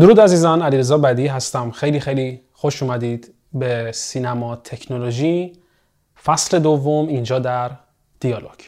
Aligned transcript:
درود 0.00 0.20
عزیزان 0.20 0.62
علیرضا 0.62 0.98
بدی 0.98 1.26
هستم. 1.26 1.70
خیلی 1.70 2.00
خیلی 2.00 2.40
خوش 2.52 2.82
اومدید 2.82 3.34
به 3.52 3.92
سینما 3.92 4.56
تکنولوژی. 4.56 5.52
فصل 6.24 6.58
دوم 6.58 7.08
اینجا 7.08 7.38
در 7.38 7.70
دیالوگ. 8.20 8.60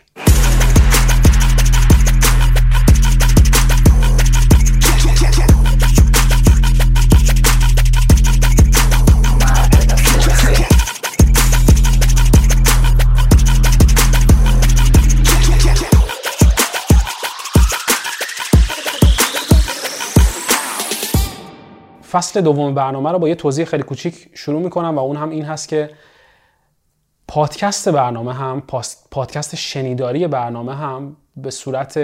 فصل 22.11 22.41
دوم 22.41 22.75
برنامه 22.75 23.13
رو 23.13 23.19
با 23.19 23.29
یه 23.29 23.35
توضیح 23.35 23.65
خیلی 23.65 23.83
کوچیک 23.83 24.29
شروع 24.35 24.63
می‌کنم 24.63 24.99
و 24.99 24.99
اون 24.99 25.17
هم 25.17 25.31
این 25.31 25.45
هست 25.45 25.69
که 25.69 25.91
پادکست 27.29 27.89
برنامه 27.89 28.35
هم 28.35 28.63
پادکست 29.11 29.57
شنیداری 29.57 30.27
برنامه 30.27 30.75
هم 30.75 31.17
به 31.37 31.51
صورت 31.51 32.01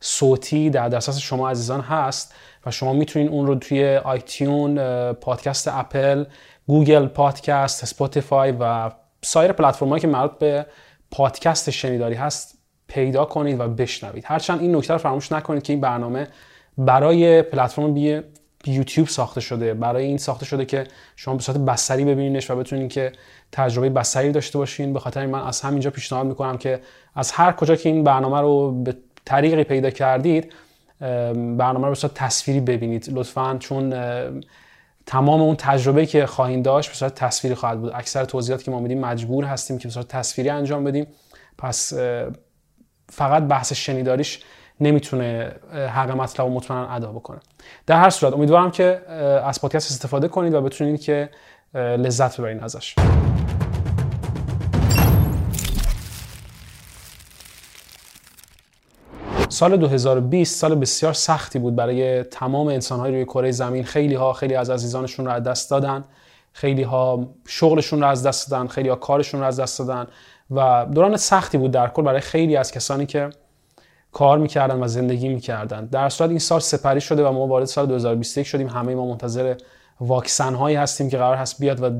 صوتی 0.00 0.70
در 0.70 0.88
دسترس 0.88 1.18
شما 1.18 1.50
عزیزان 1.50 1.80
هست 1.80 2.34
و 2.66 2.70
شما 2.70 2.92
می‌تونید 2.92 3.30
اون 3.30 3.46
رو 3.46 3.54
توی 3.54 3.96
iTunes 3.96 4.78
پادکست 5.12 5.68
Apple 5.68 6.24
Google 6.66 7.06
Podcast 7.06 7.84
Spotify 7.84 8.52
و 8.60 8.90
سایر 9.22 9.52
پلتفرم‌هایی 9.52 10.00
که 10.00 10.08
مربوط 10.08 10.38
به 10.38 10.66
پادکست 11.10 11.70
شنیداری 11.70 12.14
هست 12.14 12.58
پیدا 12.88 13.24
کنید 13.24 13.60
و 13.60 13.68
بشنوید. 13.68 14.24
هرچند 14.26 14.60
این 14.60 14.76
نکته 14.76 14.92
رو 14.92 14.98
فراموش 14.98 15.32
نکنید 15.32 15.62
که 15.62 15.72
این 15.72 15.80
برنامه 15.80 16.28
برای 16.78 17.42
پلتفرم 17.42 17.94
یوتیوب 18.66 19.08
ساخته 19.08 19.40
شده. 19.40 19.74
برای 19.74 20.04
این 20.04 20.18
ساخته 20.18 20.44
شده 20.44 20.64
که 20.64 20.84
شما 21.16 21.34
به 21.34 21.42
صورت 21.42 21.58
بصری 21.58 22.04
ببینینش 22.04 22.50
و 22.50 22.56
بتونین 22.56 22.88
که 22.88 23.12
تجربه 23.52 23.90
بصری 23.90 24.32
داشته 24.32 24.58
باشین. 24.58 24.92
به 24.92 25.00
خاطر 25.00 25.26
من 25.26 25.42
از 25.42 25.60
همینجا 25.60 25.90
پیشنهاد 25.90 26.26
می‌کنم 26.26 26.58
که 26.58 26.80
از 27.14 27.32
هر 27.32 27.52
کجا 27.52 27.76
که 27.76 27.88
این 27.88 28.04
برنامه 28.04 28.40
رو 28.40 28.82
به 28.82 28.96
طریقی 29.24 29.64
پیدا 29.64 29.90
کردید 29.90 30.52
برنامه 31.58 31.84
رو 31.84 31.88
به 31.88 31.94
صورت 31.94 32.14
تصویری 32.14 32.60
ببینید. 32.60 33.08
لطفا 33.12 33.56
چون 33.60 33.94
تمام 35.06 35.40
اون 35.40 35.56
تجربه 35.56 36.06
که 36.06 36.26
خواهید 36.26 36.62
داشت 36.62 36.88
به 36.88 36.94
صورت 36.94 37.14
تصویری 37.14 37.54
خواهد 37.54 37.80
بود. 37.80 37.92
اکثر 37.94 38.24
توضیحاتی 38.24 38.64
که 38.64 38.70
ما 38.70 38.80
میدیم 38.80 39.00
مجبور 39.00 39.44
هستیم 39.44 39.78
که 39.78 39.88
به 39.88 39.94
صورت 39.94 40.08
تصویری 40.08 40.50
انجام 40.50 40.84
بدیم. 40.84 41.06
پس 41.58 41.92
فقط 43.08 43.42
بحث 43.42 43.72
شنیداریش 43.72 44.40
نمی‌تونه 44.80 45.52
حق 45.72 46.10
مطلب 46.10 46.46
و 46.46 46.50
مطمئن 46.50 46.90
ادا 46.90 47.12
بکنه. 47.12 47.38
در 47.86 48.00
هر 48.00 48.10
صورت 48.10 48.32
امیدوارم 48.34 48.70
که 48.70 49.02
از 49.44 49.60
پادکست 49.60 49.90
استفاده 49.90 50.28
کنید 50.28 50.54
و 50.54 50.60
بتونید 50.60 51.00
که 51.00 51.30
لذت 51.74 52.40
ببرید 52.40 52.62
ازش. 52.62 52.94
سال 59.48 59.76
2020 59.76 60.58
سال 60.58 60.74
بسیار 60.74 61.12
سختی 61.12 61.58
بود 61.58 61.76
برای 61.76 62.22
تمام 62.22 62.66
انسانهای 62.66 63.12
روی 63.12 63.24
کره 63.24 63.50
زمین. 63.50 63.84
خیلی 63.84 64.14
ها 64.14 64.32
خیلی 64.32 64.54
از 64.54 64.70
عزیزانشون 64.70 65.26
رو 65.26 65.32
از 65.32 65.42
دست 65.42 65.70
دادن. 65.70 66.04
خیلی 66.52 66.82
ها 66.82 67.28
شغلشون 67.46 68.00
رو 68.00 68.06
از 68.06 68.26
دست 68.26 68.50
دادن. 68.50 68.66
خیلی 68.66 68.88
ها 68.88 68.96
کارشون 68.96 69.40
رو 69.40 69.46
از 69.46 69.60
دست 69.60 69.78
دادن. 69.78 70.06
و 70.50 70.86
دوران 70.94 71.16
سختی 71.16 71.58
بود 71.58 71.70
در 71.70 71.88
کل 71.88 72.02
برای 72.02 72.20
خیلی 72.20 72.56
از 72.56 72.72
کسانی 72.72 73.06
که 73.06 73.30
کار 74.12 74.38
می‌کردن 74.38 74.82
و 74.82 74.88
زندگی 74.88 75.28
می‌کردن. 75.28 75.86
در 75.86 76.08
صورت 76.08 76.30
این 76.30 76.38
سال 76.38 76.60
سپری 76.60 77.00
شده 77.00 77.26
و 77.26 77.32
ما 77.32 77.46
وارد 77.46 77.64
سال 77.64 77.86
2021 77.86 78.46
شدیم. 78.46 78.68
همه 78.68 78.94
ما 78.94 79.06
منتظر 79.06 79.54
واکسن 80.00 80.54
هایی 80.54 80.76
هستیم 80.76 81.10
که 81.10 81.18
قرار 81.18 81.36
هست 81.36 81.60
بیاد 81.60 81.82
و 81.82 81.90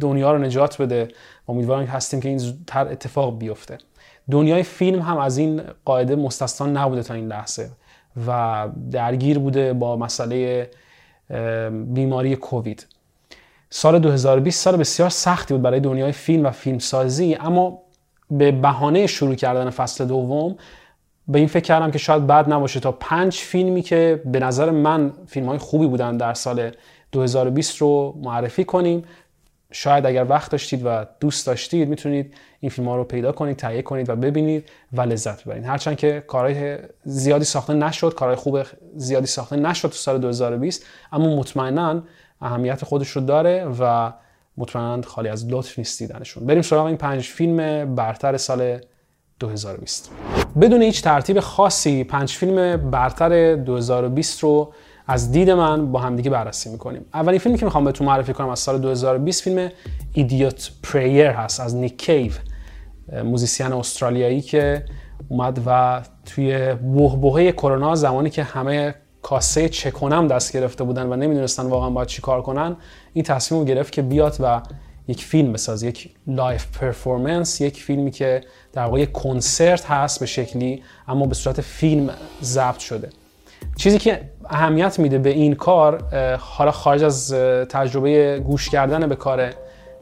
دنیا 0.00 0.32
رو 0.32 0.38
نجات 0.38 0.82
بده. 0.82 1.08
و 1.48 1.52
امیدوارم 1.52 1.84
هستیم 1.84 2.20
که 2.20 2.28
این 2.28 2.38
زودتر 2.38 2.88
اتفاق 2.88 3.38
بیفته. 3.38 3.78
دنیای 4.30 4.62
فیلم 4.62 5.02
هم 5.02 5.18
از 5.18 5.38
این 5.38 5.62
قاعده 5.84 6.16
مستثنا 6.16 6.66
نبوده 6.66 7.02
تا 7.02 7.14
این 7.14 7.26
لحظه 7.26 7.70
و 8.26 8.68
درگیر 8.90 9.38
بوده 9.38 9.72
با 9.72 9.96
مسئله 9.96 10.70
بیماری 11.86 12.36
کووید. 12.36 12.86
سال 13.70 13.98
2020 13.98 14.62
سال 14.62 14.76
بسیار 14.76 15.08
سختی 15.08 15.54
بود 15.54 15.62
برای 15.62 15.80
دنیای 15.80 16.12
فیلم 16.12 16.46
و 16.46 16.50
فیلمسازی 16.50 17.34
اما 17.34 17.82
به 18.30 18.52
بهانه 18.52 19.06
شروع 19.06 19.34
کردن 19.34 19.70
فصل 19.70 20.04
دوم 20.04 20.56
به 21.28 21.38
این 21.38 21.48
فکر 21.48 21.64
کردم 21.64 21.90
که 21.90 21.98
شاید 21.98 22.26
بد 22.26 22.52
نباشه. 22.52 22.80
تا 22.80 22.92
پنج 22.92 23.34
فیلمی 23.34 23.82
که 23.82 24.22
به 24.24 24.40
نظر 24.40 24.70
من 24.70 25.12
فیلم 25.26 25.46
های 25.46 25.58
خوبی 25.58 25.86
بودن 25.86 26.16
در 26.16 26.34
سال 26.34 26.70
2020 27.12 27.76
رو 27.76 28.18
معرفی 28.22 28.64
کنیم. 28.64 29.04
شاید 29.72 30.06
اگر 30.06 30.26
وقت 30.28 30.50
داشتید 30.50 30.82
و 30.84 31.06
دوست 31.20 31.46
داشتید 31.46 31.88
می‌تونید 31.88 32.34
این 32.60 32.70
فیلم 32.70 32.88
ها 32.88 32.96
رو 32.96 33.04
پیدا 33.04 33.32
کنید 33.32 33.56
تهیه 33.56 33.82
کنید 33.82 34.08
و 34.10 34.16
ببینید 34.16 34.68
و 34.92 35.00
لذت 35.00 35.44
ببرید. 35.44 35.64
هرچند 35.64 35.96
که 35.96 36.24
کارهای 36.26 36.78
زیادی 37.04 37.44
ساخته 37.44 37.74
نشد 37.74 38.14
کارهای 38.14 38.36
خوب 38.36 38.62
زیادی 38.96 39.26
ساخته 39.26 39.56
نشد 39.56 39.88
تو 39.88 39.94
سال 39.94 40.18
2020 40.18 40.86
اما 41.12 41.36
مطمئنا 41.36 42.02
اهمیت 42.40 42.84
خودش 42.84 43.08
رو 43.08 43.22
داره 43.22 43.64
و 43.80 44.12
مطمئنا 44.56 45.02
خالی 45.02 45.28
از 45.28 45.48
لطف 45.48 45.78
نیست 45.78 45.98
دیدنشون. 45.98 46.46
بریم 46.46 46.62
سراغ 46.62 46.86
این 46.86 46.96
پنج 46.96 47.22
فیلم 47.22 47.94
برتر 47.94 48.36
سال 48.36 48.78
2020 49.40 50.10
بدون 50.60 50.82
هیچ 50.82 51.02
ترتیب 51.02 51.40
خاصی 51.40 52.04
پنج 52.04 52.32
فیلم 52.32 52.90
برتر 52.90 53.54
2020 53.54 54.42
رو 54.42 54.72
از 55.06 55.32
دید 55.32 55.50
من 55.50 55.92
با 55.92 56.00
همدیگه 56.00 56.30
بررسی 56.30 56.70
می‌کنیم. 56.70 57.04
اولین 57.14 57.38
فیلمی 57.38 57.58
که 57.58 57.64
می‌خوام 57.64 57.84
بهتون 57.84 58.06
معرفی 58.06 58.32
کنم 58.32 58.48
از 58.48 58.58
سال 58.58 58.78
2020 58.78 59.42
فیلم 59.42 59.70
Idiot 60.12 60.70
Prayer 60.82 61.26
هست 61.26 61.60
از 61.60 61.76
نیک 61.76 61.98
کیو 61.98 62.32
musician 63.24 63.72
استرالیایی 63.72 64.40
که 64.40 64.84
اومد 65.28 65.60
و 65.66 66.02
توی 66.26 66.74
بحبوحه 66.74 67.52
کرونا 67.52 67.94
زمانی 67.94 68.30
که 68.30 68.42
همه 68.42 68.94
کاسه 69.22 69.68
چکنم 69.68 70.28
دست 70.28 70.52
گرفته 70.52 70.84
بودن 70.84 71.06
و 71.12 71.16
نمی‌دونستن 71.16 71.66
واقعا 71.66 71.90
باید 71.90 72.08
چی 72.08 72.22
کار 72.22 72.42
کنن 72.42 72.76
این 73.12 73.24
تصمیم 73.24 73.60
رو 73.60 73.66
گرفت 73.66 73.92
که 73.92 74.02
بیاد 74.02 74.36
و 74.40 74.62
یک 75.08 75.24
فیلم 75.24 75.52
بسازه 75.52 75.86
یک 75.86 76.10
live 76.26 76.78
performance 76.78 77.60
یک 77.60 77.82
فیلمی 77.82 78.10
که 78.10 78.40
در 78.78 78.84
واقع 78.84 79.04
کنسرت 79.04 79.86
هست 79.86 80.20
به 80.20 80.26
شکلی 80.26 80.82
اما 81.08 81.26
به 81.26 81.34
صورت 81.34 81.60
فیلم 81.60 82.10
ضبط 82.42 82.78
شده. 82.78 83.08
چیزی 83.76 83.98
که 83.98 84.20
اهمیت 84.50 84.98
میده 84.98 85.18
به 85.18 85.30
این 85.30 85.54
کار 85.54 86.02
حالا 86.36 86.70
خارج 86.70 87.04
از 87.04 87.34
تجربه 87.68 88.40
گوش 88.46 88.68
کردن 88.68 89.06
به 89.08 89.16
کار 89.16 89.50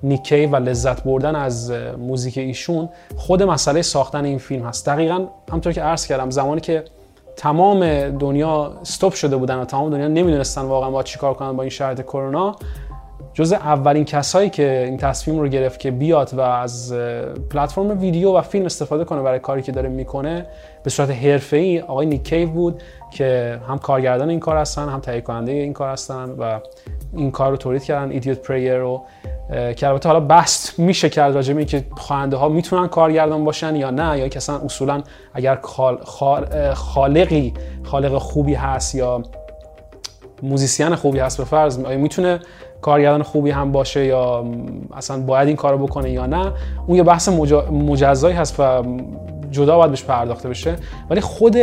نیک 0.02 0.24
کیو 0.24 0.46
و 0.46 0.56
لذت 0.56 1.02
بردن 1.04 1.36
از 1.36 1.70
موزیک 1.98 2.38
ایشون 2.38 2.88
خود 3.16 3.42
مسئله 3.42 3.82
ساختن 3.82 4.24
این 4.24 4.38
فیلم 4.38 4.66
هست. 4.66 4.86
دقیقا 4.86 5.26
همطور 5.52 5.72
که 5.72 5.82
عرض 5.82 6.06
کردم 6.06 6.30
زمانی 6.30 6.60
که 6.60 6.84
تمام 7.36 8.08
دنیا 8.08 8.72
استوب 8.80 9.12
شده 9.12 9.36
بودن 9.36 9.56
و 9.56 9.64
تمام 9.64 9.90
دنیا 9.90 10.08
نمی‌دونستن 10.08 10.62
واقعا 10.62 10.90
با 10.90 11.02
چیکار 11.02 11.34
کنن 11.34 11.56
با 11.56 11.62
این 11.62 11.70
شرایط 11.70 12.00
کرونا 12.00 12.56
جز 13.36 13.52
اولین 13.52 14.04
کسایی 14.04 14.50
که 14.50 14.84
این 14.86 14.96
تصمیم 14.96 15.38
رو 15.38 15.48
گرفت 15.48 15.80
که 15.80 15.90
بیاد 15.90 16.34
و 16.34 16.40
از 16.40 16.92
پلتفرم 17.50 18.00
ویدیو 18.00 18.32
و 18.32 18.40
فیلم 18.40 18.64
استفاده 18.64 19.04
کنه 19.04 19.22
برای 19.22 19.38
کاری 19.38 19.62
که 19.62 19.72
داره 19.72 19.88
می‌کنه 19.88 20.46
به 20.82 20.90
صورت 20.90 21.10
حرفه‌ای 21.10 21.80
آقای 21.80 22.06
نیکیو 22.06 22.48
بود 22.48 22.82
که 23.10 23.60
هم 23.68 23.78
کارگردان 23.78 24.30
این 24.30 24.40
کار 24.40 24.56
هستن 24.56 24.88
هم 24.88 25.00
تهیه 25.00 25.20
کننده 25.20 25.52
این 25.52 25.72
کار 25.72 25.90
هستن 25.90 26.30
و 26.38 26.60
این 27.12 27.30
کار 27.30 27.50
رو 27.50 27.56
تولید 27.56 27.84
کردن 27.84 28.10
ایدیوت 28.10 28.38
پریر 28.38 28.76
رو 28.76 29.02
که 29.76 29.88
البته 29.88 30.08
حالا 30.08 30.20
بحث 30.20 30.78
میشه 30.78 31.08
کرد 31.08 31.34
راجع 31.34 31.52
به 31.52 31.58
اینکه 31.58 31.84
خواننده 31.96 32.36
ها 32.36 32.48
می‌تونن 32.48 32.88
کارگردان 32.88 33.44
باشن 33.44 33.76
یا 33.76 33.90
نه 33.90 34.18
یا 34.18 34.28
که 34.28 34.36
اصلا 34.36 34.58
اصولا 34.58 35.02
اگر 35.34 35.58
خالقی 36.74 37.54
خالق 37.84 38.18
خوبی 38.18 38.54
هست 38.54 38.94
یا 38.94 39.22
موزیسین 40.42 40.94
خوبی 40.94 41.18
هست 41.18 41.38
به 41.38 41.44
فرض 41.44 41.78
می‌تونه 41.78 42.40
کارگردان 42.80 43.22
خوبی 43.22 43.50
هم 43.50 43.72
باشه 43.72 44.04
یا 44.04 44.44
اصلا 44.94 45.20
باید 45.20 45.48
این 45.48 45.56
کارو 45.56 45.86
بکنه 45.86 46.10
یا 46.10 46.26
نه 46.26 46.52
اون 46.86 46.96
یه 46.96 47.02
بحث 47.02 47.28
مجزایی 47.70 48.36
هست 48.36 48.60
و 48.60 48.82
جدا 49.50 49.76
باید 49.76 49.90
بهش 49.90 50.04
پرداخته 50.04 50.48
بشه. 50.48 50.76
ولی 51.10 51.20
خود 51.20 51.56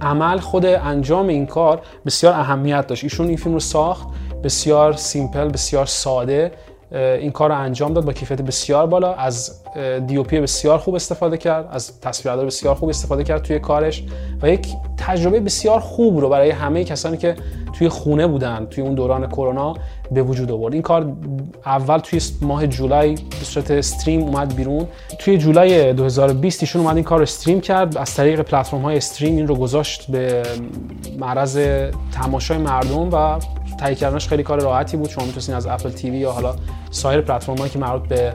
عمل 0.00 0.38
خود 0.38 0.66
انجام 0.66 1.28
این 1.28 1.46
کار 1.46 1.80
بسیار 2.06 2.32
اهمیت 2.32 2.86
داشت. 2.86 3.04
ایشون 3.04 3.28
این 3.28 3.36
فیلم 3.36 3.54
رو 3.54 3.60
ساخت 3.60 4.08
بسیار 4.44 4.92
سیمپل 4.92 5.48
بسیار 5.48 5.86
ساده 5.86 6.52
این 6.92 7.30
کار 7.30 7.50
رو 7.50 7.58
انجام 7.58 7.92
داد 7.92 8.04
با 8.04 8.12
کیفیت 8.12 8.42
بسیار 8.42 8.86
بالا. 8.86 9.14
از 9.14 9.59
دیوپی 10.06 10.40
بسیار 10.40 10.78
خوب 10.78 10.94
استفاده 10.94 11.36
کرد 11.36 11.68
از 11.72 12.00
تصویربرداری 12.00 12.46
بسیار 12.46 12.74
خوب 12.74 12.88
استفاده 12.88 13.24
کرد 13.24 13.42
توی 13.42 13.58
کارش 13.58 14.04
و 14.42 14.48
یک 14.48 14.68
تجربه 14.96 15.40
بسیار 15.40 15.80
خوب 15.80 16.18
رو 16.18 16.28
برای 16.28 16.50
همه 16.50 16.84
کسانی 16.84 17.16
که 17.16 17.36
توی 17.72 17.88
خونه 17.88 18.26
بودن 18.26 18.66
توی 18.70 18.84
اون 18.84 18.94
دوران 18.94 19.26
کرونا 19.26 19.74
به 20.10 20.22
وجود 20.22 20.52
آورد. 20.52 20.72
این 20.72 20.82
کار 20.82 21.12
اول 21.66 21.98
توی 21.98 22.20
ماه 22.42 22.66
جولای 22.66 23.14
به 23.14 23.44
صورت 23.44 23.70
استریم 23.70 24.22
اومد 24.22 24.54
بیرون. 24.54 24.86
توی 25.18 25.38
جولای 25.38 25.92
2020 25.92 26.62
ایشون 26.62 26.82
اومد 26.82 26.96
این 26.96 27.04
کار 27.04 27.18
رو 27.18 27.22
استریم 27.22 27.60
کرد. 27.60 27.98
از 27.98 28.14
طریق 28.14 28.40
پلتفرم 28.40 28.82
های 28.82 28.96
استریم 28.96 29.36
این 29.36 29.46
رو 29.46 29.56
گذاشت 29.56 30.10
به 30.10 30.42
معرض 31.18 31.58
تماشای 32.12 32.58
مردم 32.58 33.10
و 33.12 33.38
تهیه 33.80 33.94
کردنش 33.94 34.28
خیلی 34.28 34.42
کار 34.42 34.60
راحتی 34.60 34.96
بود. 34.96 35.10
شما 35.10 35.24
می‌تونید 35.24 35.50
از 35.50 35.66
اپل 35.66 35.90
تیوی 35.90 36.18
یا 36.18 36.32
حالا 36.32 36.54
سایر 36.90 37.20
پلتفرم‌هایی 37.20 37.70
که 37.70 37.78
مربوط 37.78 38.08
به 38.08 38.34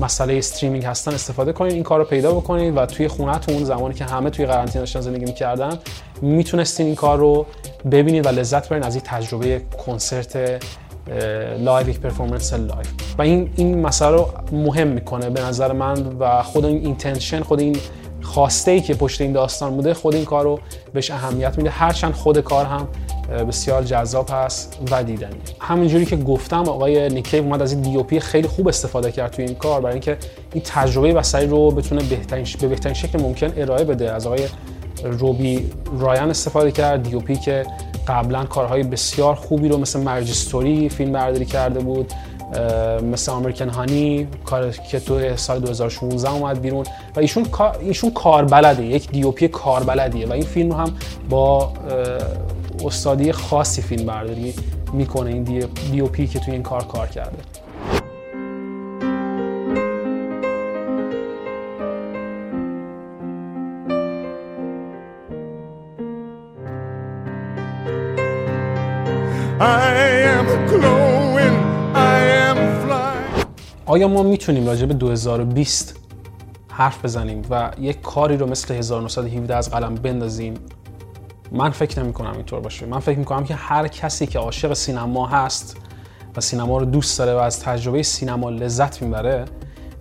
مسئله 0.00 0.34
استریمینگ 0.34 0.84
هستن 0.84 1.14
استفاده 1.14 1.52
کنید 1.52 1.72
این 1.72 1.82
کار 1.82 1.98
رو 1.98 2.04
پیدا 2.04 2.32
بکنید 2.32 2.76
و 2.76 2.86
توی 2.86 3.08
خونهتون 3.08 3.64
زمانی 3.64 3.94
که 3.94 4.04
همه 4.04 4.30
توی 4.30 4.46
قرنطینه 4.46 4.80
داشتن 4.80 5.00
زندگی 5.00 5.24
می‌کردن 5.24 5.78
می‌تونستین 6.22 6.86
این 6.86 6.94
کار 6.94 7.18
رو 7.18 7.46
ببینید 7.90 8.26
و 8.26 8.28
لذت 8.28 8.66
ببرید 8.66 8.84
از 8.84 8.94
این 8.94 9.04
تجربه 9.06 9.62
کنسرت 9.86 10.60
live 11.58 11.88
یک 11.88 12.00
performance 12.00 12.52
live 12.52 12.86
و 13.18 13.22
این 13.22 13.52
این 13.56 13.80
مسئله 13.80 14.10
رو 14.10 14.28
مهم 14.52 14.88
می‌کنه 14.88 15.30
به 15.30 15.42
نظر 15.42 15.72
من 15.72 16.16
و 16.20 16.42
خود 16.42 16.64
این 16.64 16.76
intention 16.76 17.42
خود 17.42 17.60
این 17.60 17.76
خواسته 18.22 18.70
ای 18.70 18.80
که 18.80 18.94
پشت 18.94 19.20
این 19.20 19.32
داستان 19.32 19.76
بوده 19.76 19.94
خود 19.94 20.14
این 20.14 20.24
کار 20.24 20.44
رو 20.44 20.58
بهش 20.92 21.10
اهمیت 21.10 21.58
میده. 21.58 21.70
هرچند 21.70 22.12
خود 22.12 22.40
کار 22.40 22.64
هم 22.66 22.88
بسیار 23.48 23.82
جذاب 23.82 24.28
هست 24.32 24.78
و 24.90 25.04
دیدنی. 25.04 25.36
همینجوری 25.60 26.06
که 26.06 26.16
گفتم 26.16 26.68
آقای 26.68 27.08
نیک 27.08 27.23
کیو 27.23 27.38
اومد 27.38 27.62
از 27.62 27.72
این 27.72 27.80
DP 27.80 28.20
خیلی 28.20 28.48
خوب 28.48 28.68
استفاده 28.68 29.12
کرد 29.12 29.30
توی 29.30 29.44
این 29.44 29.54
کار 29.54 29.80
برای 29.80 29.92
اینکه 29.92 30.16
این 30.52 30.62
تجربه 30.66 31.12
بصری 31.12 31.46
رو 31.46 31.70
بتونه 31.70 32.02
بهترین 32.02 32.46
به 32.60 32.68
بهترین 32.68 32.94
شکل 32.94 33.22
ممکن 33.22 33.52
ارائه 33.56 33.84
بده. 33.84 34.12
از 34.12 34.26
آقای 34.26 34.48
رابی 35.04 35.70
رایان 35.98 36.30
استفاده 36.30 36.70
کرد. 36.70 37.02
DP 37.02 37.36
که 37.36 37.66
قبلا 38.08 38.44
کارهای 38.44 38.82
بسیار 38.82 39.34
خوبی 39.34 39.68
رو 39.68 39.78
مثل 39.78 40.00
مرجستوری 40.00 40.88
فیلم 40.88 41.12
برداری 41.12 41.44
کرده 41.44 41.80
بود 41.80 42.12
مثل 43.12 43.32
امریکن 43.32 43.68
هانی 43.68 44.28
کار 44.44 44.70
که 44.70 45.00
تو 45.00 45.36
سال 45.36 45.60
2016 45.60 46.32
اومد 46.32 46.60
بیرون. 46.60 46.84
و 47.16 47.20
ایشون 47.20 47.46
ایشون 47.80 48.10
کاربلده 48.10 48.84
یک 48.84 49.10
دی 49.10 49.30
پی 49.30 49.48
کاربلدیه 49.48 50.26
و 50.26 50.32
این 50.32 50.44
فیلم 50.44 50.70
رو 50.70 50.76
هم 50.76 50.94
با 51.28 51.72
استادی 52.84 53.32
خاصی 53.32 53.82
فیلم 53.82 54.06
برداری 54.06 54.54
می‌کنه 54.92 55.30
این 55.30 55.42
دی 55.92 56.00
او 56.00 56.08
پی 56.08 56.26
که 56.26 56.38
توی 56.38 56.52
این 56.52 56.62
کار 56.62 56.84
کار 56.84 57.06
کرده. 57.06 57.38
آیا 73.86 74.08
ما 74.08 74.22
می‌تونیم 74.22 74.66
راجع 74.66 74.86
به 74.86 74.94
2020 74.94 75.96
حرف 76.68 77.04
بزنیم 77.04 77.42
و 77.50 77.70
یک 77.80 78.00
کاری 78.00 78.36
رو 78.36 78.46
مثل 78.46 78.74
1917 78.74 79.54
از 79.56 79.70
قلم 79.70 79.94
بندازیم؟ 79.94 80.54
من 81.52 81.70
فکر 81.70 82.02
نمی 82.02 82.12
کنم 82.12 82.32
اینطور 82.32 82.60
باشه. 82.60 82.86
من 82.86 82.98
فکر 82.98 83.18
می 83.18 83.24
کنم 83.24 83.44
که 83.44 83.54
هر 83.54 83.88
کسی 83.88 84.26
که 84.26 84.38
عاشق 84.38 84.72
سینما 84.72 85.26
هست 85.26 85.76
و 86.36 86.40
سینما 86.40 86.78
رو 86.78 86.84
دوست 86.84 87.18
داره 87.18 87.34
و 87.34 87.36
از 87.36 87.60
تجربه 87.60 88.02
سینما 88.02 88.50
لذت 88.50 89.02
می‌بره 89.02 89.44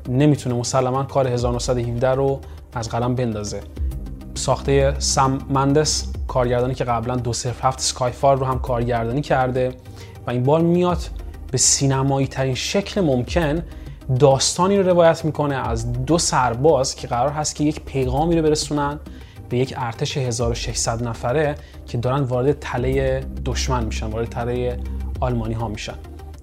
نمی‌تونه 0.09 0.55
مسلما 0.55 1.03
کار 1.03 1.27
1917 1.27 2.09
رو 2.09 2.39
از 2.73 2.89
قلم 2.89 3.15
بندازه. 3.15 3.61
ساخته 4.35 4.95
سم 4.99 5.37
مندس 5.49 6.07
کارگردانی 6.27 6.73
که 6.73 6.83
قبلا 6.83 7.15
دو 7.15 7.33
صرف 7.33 7.65
هفت 7.65 7.79
سکایفار 7.79 8.37
رو 8.37 8.45
هم 8.45 8.59
کارگردانی 8.59 9.21
کرده 9.21 9.73
و 10.27 10.31
این 10.31 10.43
بار 10.43 10.61
میاد 10.61 10.97
به 11.51 11.57
سینمایی 11.57 12.27
ترین 12.27 12.55
شکل 12.55 13.01
ممکن 13.01 13.63
داستانی 14.19 14.77
رو 14.77 14.89
روایت 14.89 15.25
می‌کنه 15.25 15.55
از 15.55 15.93
دو 15.93 16.17
سرباز 16.17 16.95
که 16.95 17.07
قرار 17.07 17.31
هست 17.31 17.55
که 17.55 17.63
یک 17.63 17.81
پیغامی 17.81 18.35
رو 18.35 18.41
برسونن 18.41 18.99
به 19.49 19.57
یک 19.57 19.73
ارتش 19.77 20.17
1600 20.17 21.07
نفره 21.07 21.55
که 21.85 21.97
دارن 21.97 22.21
وارد 22.21 22.59
تله 22.59 23.23
دشمن 23.45 23.85
میشن 23.85 24.05
وارد 24.05 24.29
تله 24.29 24.77
آلمانی 25.19 25.53
ها 25.53 25.67
میشن. 25.67 25.95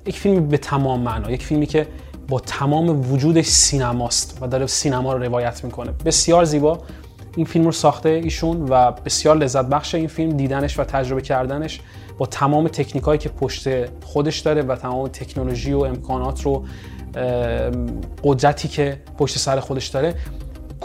یک 0.07 0.19
فیلم 0.19 0.49
به 0.49 0.59
تمام 0.59 1.01
معنا 1.01 1.31
یک 1.31 1.43
فیلمی 1.43 1.67
که 1.67 1.87
با 2.29 2.41
تمام 2.41 3.13
وجودش 3.13 3.47
سینماست 3.47 4.39
و 4.41 4.47
داره 4.47 4.67
سینما 4.67 5.13
رو 5.13 5.23
روایت 5.23 5.65
می‌کنه. 5.65 5.93
بسیار 6.05 6.45
زیبا. 6.45 6.79
این 7.37 7.47
فیلم 7.47 7.65
رو 7.65 7.73
ساخته 7.73 8.09
ایشون 8.09 8.69
و 8.69 8.91
بسیار 8.91 9.37
لذت 9.37 9.65
بخش 9.65 9.95
این 9.95 10.07
فیلم 10.07 10.37
دیدنش 10.37 10.79
و 10.79 10.85
تجربه 10.85 11.21
کردنش 11.21 11.81
با 12.19 12.27
تمام 12.27 12.69
تکنیکایی 12.69 13.19
که 13.19 13.29
پشت 13.29 13.69
خودش 14.05 14.39
داره 14.39 14.63
و 14.63 14.77
تمام 14.77 15.09
تکنولوژی 15.09 15.73
و 15.73 15.79
امکانات 15.79 16.43
رو 16.43 16.65
قدرتی 18.25 18.69
که 18.69 19.03
پشت 19.19 19.39
سر 19.39 19.61
خودش 19.61 19.87
داره. 19.87 20.15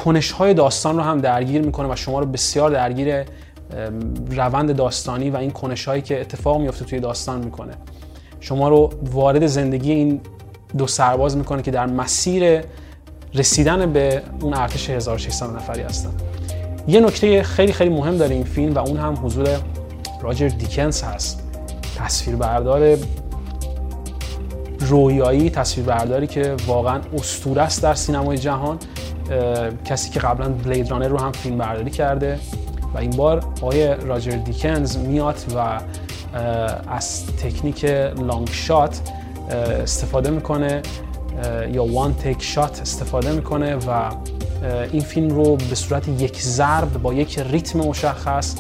کنش 0.03 0.31
های 0.31 0.53
داستان 0.53 0.97
رو 0.97 1.03
هم 1.03 1.21
درگیر 1.21 1.61
می‌کنه 1.61 1.93
و 1.93 1.95
شما 1.95 2.19
رو 2.19 2.25
بسیار 2.25 2.71
درگیر 2.71 3.25
روند 4.29 4.75
داستانی 4.75 5.29
و 5.29 5.37
این 5.37 5.51
کنش 5.51 5.85
هایی 5.85 6.01
که 6.01 6.21
اتفاق 6.21 6.61
میفته 6.61 6.85
توی 6.85 6.99
داستان 6.99 7.39
می‌کنه. 7.39 7.73
شما 8.39 8.69
رو 8.69 8.89
وارد 9.03 9.47
زندگی 9.47 9.91
این 9.91 10.21
دو 10.77 10.87
سرباز 10.87 11.37
می‌کنه 11.37 11.61
که 11.61 11.71
در 11.71 11.85
مسیر 11.85 12.61
رسیدن 13.33 13.93
به 13.93 14.21
اون 14.41 14.53
ارتش 14.53 14.89
1600 14.89 15.55
نفری 15.55 15.81
هستن. 15.81 16.11
یه 16.87 16.99
نکته 16.99 17.43
خیلی 17.43 17.73
خیلی 17.73 17.89
مهم 17.89 18.17
داره 18.17 18.35
این 18.35 18.43
فیلم 18.43 18.73
و 18.73 18.79
اون 18.79 18.97
هم 18.97 19.17
حضور 19.23 19.47
راجر 20.21 20.47
دیکنز 20.47 21.01
هست. 21.01 21.43
تصویربردار 21.97 22.97
رویایی 24.79 25.49
تصویربرداری 25.49 26.27
که 26.27 26.55
واقعا 26.67 27.01
اسطوره 27.13 27.61
است 27.61 27.83
در 27.83 27.93
سینمای 27.93 28.37
جهان. 28.37 28.77
کسی 29.85 30.09
که 30.09 30.19
قبلا 30.19 30.49
بلید 30.49 30.91
رانر 30.91 31.07
رو 31.07 31.19
هم 31.19 31.31
فیلم 31.31 31.57
برداری 31.57 31.91
کرده 31.91 32.39
و 32.93 32.97
این 32.97 33.09
بار 33.09 33.43
آقای 33.61 33.95
راجر 33.95 34.31
دیکنز 34.31 34.97
میاد 34.97 35.35
و 35.55 35.79
از 36.87 37.25
تکنیک 37.25 37.85
لانگ 37.85 38.49
شات 38.51 39.01
استفاده 39.83 40.29
می‌کنه 40.29 40.81
یا 41.73 41.85
وان 41.85 42.13
تک 42.13 42.43
شات 42.43 42.81
استفاده 42.81 43.31
می‌کنه 43.31 43.75
و 43.75 44.11
این 44.91 45.01
فیلم 45.01 45.29
رو 45.29 45.55
به 45.55 45.75
صورت 45.75 46.07
یک 46.07 46.41
ضرب 46.41 47.01
با 47.01 47.13
یک 47.13 47.39
ریتم 47.39 47.79
مشخص 47.79 48.55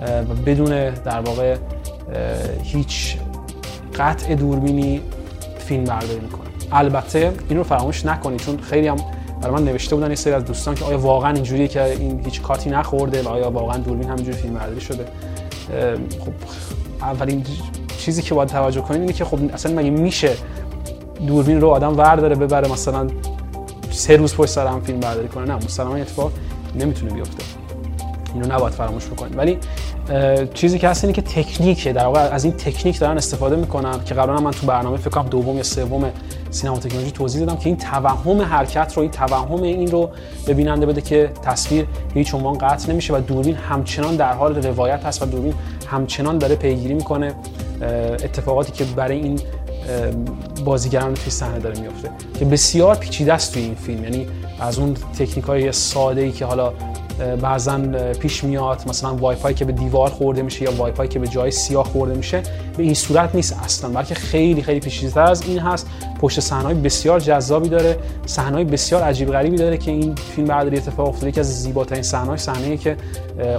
و 0.00 0.34
بدون 0.46 0.90
در 0.90 1.20
واقع 1.20 1.56
هیچ 2.62 3.16
قطع 3.98 4.34
دوربینی 4.34 5.00
فیلم 5.58 5.84
برداری 5.84 6.20
می‌کنه. 6.20 6.48
البته 6.72 7.32
این 7.48 7.58
رو 7.58 7.64
فراموش 7.64 8.06
نکنید 8.06 8.40
چون 8.40 8.58
خیلی 8.58 8.88
هم 8.88 8.96
برای 9.40 9.54
من 9.54 9.64
نوشته 9.64 9.94
بودن 9.96 10.10
یه 10.10 10.16
سری 10.16 10.32
از 10.32 10.44
دوستان 10.44 10.74
که 10.74 10.84
آیا 10.84 10.98
واقعا 10.98 11.32
اینجوریه 11.32 11.68
که 11.68 11.84
این 11.84 12.24
هیچ 12.24 12.42
کاتی 12.42 12.70
نخورده 12.70 13.22
و 13.22 13.28
آیا 13.28 13.50
واقعا 13.50 13.76
دوربین 13.76 14.08
همینجوری 14.08 14.36
فیلم 14.36 14.54
برداری 14.54 14.80
شده. 14.80 15.04
خب 16.20 16.32
اولین 17.00 17.44
چیزی 17.98 18.22
که 18.22 18.34
باید 18.34 18.48
توجه 18.48 18.80
کنید 18.80 19.00
اینه 19.00 19.12
که 19.12 19.24
خب 19.24 19.38
اصلا 19.52 19.72
مگه 19.72 19.90
میشه 19.90 20.32
دوربین 21.26 21.60
رو 21.60 21.68
آدم 21.68 21.98
ورداره 21.98 22.34
ببره 22.34 22.72
مثلا 22.72 23.06
سه 23.90 24.16
روز 24.16 24.34
پشت 24.34 24.50
سر 24.50 24.66
هم 24.66 24.80
فیلم 24.80 25.00
برداری 25.00 25.28
کنه؟ 25.28 25.44
نه 25.44 25.56
مسلما 25.56 25.96
اتفاق 25.96 26.32
نمی‌تونه 26.74 27.12
بیفته. 27.12 27.57
اینو 28.34 28.54
نباید 28.54 28.74
فراموش 28.74 29.06
بکنید 29.06 29.38
ولی 29.38 29.58
چیزی 30.54 30.78
که 30.78 30.88
هست 30.88 31.04
اینه 31.04 31.14
که 31.14 31.22
تکنیکه. 31.22 31.92
در 31.92 32.04
واقع 32.04 32.20
از 32.20 32.44
این 32.44 32.52
تکنیک 32.52 32.98
دارن 32.98 33.16
استفاده 33.16 33.56
می‌کنن 33.56 34.04
که 34.04 34.14
قبلا 34.14 34.40
من 34.40 34.50
تو 34.50 34.66
برنامه 34.66 34.96
فکر 34.96 35.22
دوم 35.22 35.56
یا 35.56 35.62
سوم 35.62 36.10
سینما 36.50 36.78
تکنولوژی 36.78 37.10
توضیح 37.10 37.44
دادم 37.44 37.58
که 37.58 37.66
این 37.66 37.76
توهم 37.76 38.42
حرکت 38.42 38.92
رو 38.96 39.02
این 39.02 39.10
توهم 39.10 39.62
این 39.62 39.90
رو 39.90 40.10
به 40.46 40.54
بیننده 40.54 40.86
بده 40.86 41.00
که 41.00 41.30
تصویر 41.42 41.86
هیچ 42.14 42.34
عنوان 42.34 42.58
قطع 42.58 42.92
نمیشه 42.92 43.14
و 43.14 43.20
دوربین 43.20 43.54
همچنان 43.54 44.16
در 44.16 44.32
حال 44.32 44.66
روایت 44.66 45.04
هست 45.04 45.22
و 45.22 45.26
دوربین 45.26 45.54
همچنان 45.86 46.38
داره 46.38 46.56
پیگیری 46.56 46.94
می‌کنه 46.94 47.34
اتفاقاتی 48.24 48.72
که 48.72 48.84
برای 48.84 49.20
این 49.20 49.40
بازیگران 50.64 51.14
توی 51.14 51.30
صحنه 51.30 51.58
داره 51.58 51.80
میفته 51.80 52.10
که 52.38 52.44
بسیار 52.44 52.94
پیچیده 52.94 53.32
است 53.32 53.52
توی 53.52 53.62
این 53.62 53.74
فیلم. 53.74 54.04
یعنی 54.04 54.26
از 54.60 54.78
اون 54.78 54.94
تکنیک 54.94 55.44
های 55.44 55.72
ساده 55.72 56.20
ای 56.20 56.32
که 56.32 56.44
حالا 56.44 56.72
بعضا 57.42 57.78
پیش 58.20 58.44
میاد 58.44 58.82
مثلا 58.88 59.14
وای 59.14 59.36
فای 59.36 59.54
که 59.54 59.64
به 59.64 59.72
دیوار 59.72 60.10
خورده 60.10 60.42
میشه 60.42 60.62
یا 60.64 60.72
وای 60.72 60.92
فای 60.92 61.08
که 61.08 61.18
به 61.18 61.28
جای 61.28 61.50
سیاه 61.50 61.84
خورده 61.84 62.14
میشه 62.14 62.42
به 62.76 62.82
این 62.82 62.94
صورت 62.94 63.34
نیست 63.34 63.56
اصلا 63.64 63.90
بلکه 63.90 64.14
خیلی 64.14 64.62
خیلی 64.62 64.80
پیچیده‌تر 64.80 65.22
از 65.22 65.42
این 65.42 65.58
هست. 65.58 65.86
پشت 66.20 66.40
صحنه‌های 66.40 66.74
بسیار 66.74 67.20
جذابی 67.20 67.68
داره 67.68 67.96
صحنه‌های 68.26 68.64
بسیار 68.64 69.02
عجیب 69.02 69.30
غریبی 69.30 69.56
داره 69.56 69.76
که 69.76 69.90
این 69.90 70.14
فیلم 70.14 70.48
برداری 70.48 70.76
اتفاق 70.76 71.08
افتاده. 71.08 71.32
که 71.32 71.40
از 71.40 71.62
زیباترین 71.62 72.02
صحنه‌های 72.02 72.38
صحنه‌ای 72.38 72.76
که 72.76 72.96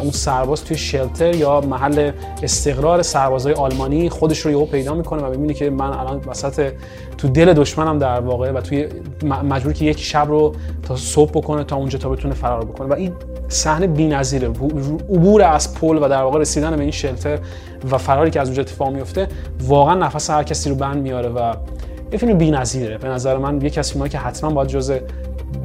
اون 0.01 0.11
سرباز 0.11 0.63
توی 0.63 0.77
شلتر 0.77 1.35
یا 1.35 1.61
محل 1.61 2.11
استقرار 2.43 3.01
سربازای 3.01 3.53
آلمانی 3.53 4.09
خودش 4.09 4.39
رو 4.39 4.51
یهو 4.51 4.65
پیدا 4.65 4.93
می‌کنه 4.93 5.23
و 5.23 5.29
می‌بینه 5.29 5.53
که 5.53 5.69
من 5.69 5.93
الان 5.93 6.21
وسط 6.27 6.71
تو 7.17 7.27
دل 7.27 7.53
دشمنم 7.53 7.99
در 7.99 8.19
واقع 8.19 8.51
و 8.51 8.61
توی 8.61 8.87
مجبور 9.49 9.73
که 9.73 9.85
یک 9.85 9.99
شب 9.99 10.27
رو 10.27 10.55
تا 10.83 10.95
صبح 10.95 11.31
بکنه 11.31 11.63
تا 11.63 11.75
اونجا 11.75 11.99
تا 11.99 12.09
بتونه 12.09 12.33
فرار 12.33 12.65
بکنه. 12.65 12.87
و 12.87 12.93
این 12.93 13.13
صحنه 13.49 13.87
بی‌نظیره 13.87 14.47
عبور 14.47 15.41
از 15.41 15.73
پل 15.73 15.97
و 15.97 16.07
در 16.07 16.21
واقع 16.21 16.39
رسیدن 16.39 16.75
به 16.75 16.81
این 16.81 16.91
شلتر 16.91 17.39
و 17.91 17.97
فراری 17.97 18.31
که 18.31 18.41
از 18.41 18.47
اونجا 18.47 18.61
اتفاق 18.61 18.93
میفته 18.93 19.27
واقعا 19.61 19.95
نفس 19.95 20.29
هر 20.29 20.43
کسی 20.43 20.69
رو 20.69 20.75
بند 20.75 21.01
میاره 21.01 21.29
و 21.29 21.53
یه 22.11 22.17
فیلم 22.17 22.37
بی‌نظیره 22.37 22.97
به 22.97 23.07
نظر 23.07 23.37
من 23.37 23.61
یکی 23.61 23.79
از 23.79 23.91
فیلمایی 23.91 24.11
که 24.11 24.17
حتما 24.17 24.49
باید 24.49 24.69
جزء 24.69 24.99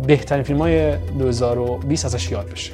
بهترین 0.07 0.43
فیلم 0.43 0.59
های 0.59 0.97
2020 0.97 2.05
ازش 2.05 2.31
یاد 2.31 2.51
بشه 2.51 2.73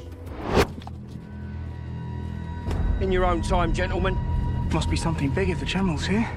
In 3.01 3.11
your 3.11 3.25
own 3.25 3.41
time, 3.43 3.73
gentlemen. 3.73 4.15
Must 4.73 4.91
be 4.91 4.97
something 4.97 5.31
big 5.31 5.49
if 5.49 5.59
the 5.59 5.65
general's 5.65 6.07
here. 6.07 6.29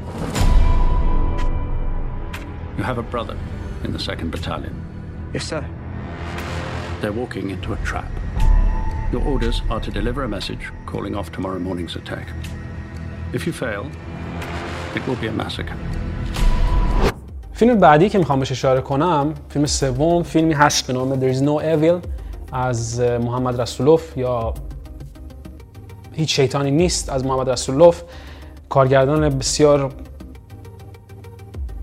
You 2.77 2.83
have 2.83 2.97
a 2.97 3.03
brother 3.03 3.37
in 3.83 3.91
the 3.91 3.99
2nd 3.99 4.31
Battalion. 4.31 4.73
Yes, 5.33 5.43
sir. 5.45 5.63
They're 7.01 7.11
walking 7.11 7.49
into 7.49 7.73
a 7.73 7.77
trap. 7.89 8.09
Your 9.13 9.25
orders 9.33 9.61
are 9.69 9.79
to 9.79 9.91
deliver 9.91 10.23
a 10.23 10.27
message 10.27 10.63
calling 10.87 11.13
off 11.13 11.31
tomorrow 11.31 11.59
morning's 11.59 11.95
attack. 11.95 12.27
If 13.31 13.45
you 13.45 13.53
fail, 13.53 13.85
it 14.95 15.01
will 15.07 15.19
be 15.23 15.27
a 15.27 15.31
massacre. 15.31 15.77
فیلم 17.53 17.79
بعدی 17.79 18.09
که 18.09 18.17
می‌خوام 18.17 18.39
بهش 18.39 18.51
اشاره 18.51 18.81
کنم 18.81 19.33
فیلم 19.49 19.65
سوم 19.65 20.23
فیلمی 20.23 20.53
هست 20.53 20.87
به 20.87 20.93
نام 20.93 21.19
There 21.19 21.35
is 21.35 21.41
no 21.41 21.61
evil 21.61 22.07
از 22.51 22.99
محمد 22.99 23.61
رسولوف 23.61 24.17
یا 24.17 24.53
هیچ 26.13 26.35
شیطانی 26.35 26.71
نیست 26.71 27.09
از 27.09 27.25
محمد 27.25 27.49
رسولوف 27.49 28.01
کارگردان 28.69 29.29
بسیار 29.29 29.93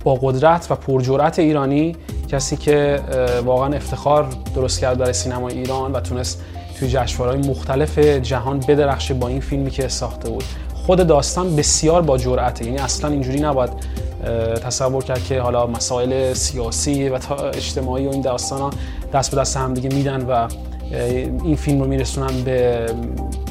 با 0.05 0.15
قدرت 0.15 0.67
و 0.71 0.75
پرجرأت 0.75 1.39
ایرانی 1.39 1.97
کسی 2.29 2.57
که 2.57 3.01
واقعا 3.45 3.75
افتخار 3.75 4.29
درست 4.55 4.81
کرد 4.81 4.99
برای 4.99 5.13
سینمای 5.13 5.55
ایران 5.55 5.93
و 5.93 6.01
تونست 6.01 6.45
توی 6.81 6.89
جشنواره‌های 6.89 7.49
مختلف 7.49 7.99
جهان 7.99 8.61
بدرخشه 8.61 9.15
با 9.15 9.29
این 9.29 9.41
فیلمی 9.41 9.71
که 9.71 9.89
ساخته 9.89 10.31
بود. 10.31 10.45
خود 10.75 11.07
داستان 11.07 11.57
بسیار 11.57 12.03
با 12.03 12.19
جرأته. 12.19 12.65
یعنی 12.65 12.79
اصلا 12.79 13.11
اینجوری 13.11 13.41
نباید 13.41 13.71
تصور 14.65 15.05
کرد 15.05 15.25
که 15.25 15.41
حالا 15.41 15.67
مسائل 15.67 16.35
سیاسی 16.35 17.09
و 17.09 17.19
اجتماعی 17.55 18.07
و 18.07 18.11
این 18.11 18.21
داستان 18.21 18.61
ها 18.61 18.71
دست 19.13 19.31
به 19.31 19.41
دست 19.41 19.57
هم 19.57 19.75
دیگه 19.75 19.89
میدن 19.97 20.27
و 20.27 20.49
این 21.45 21.57
فیلم 21.57 21.81
رو 21.81 21.87
میرسونن 21.87 22.43
به 22.45 22.87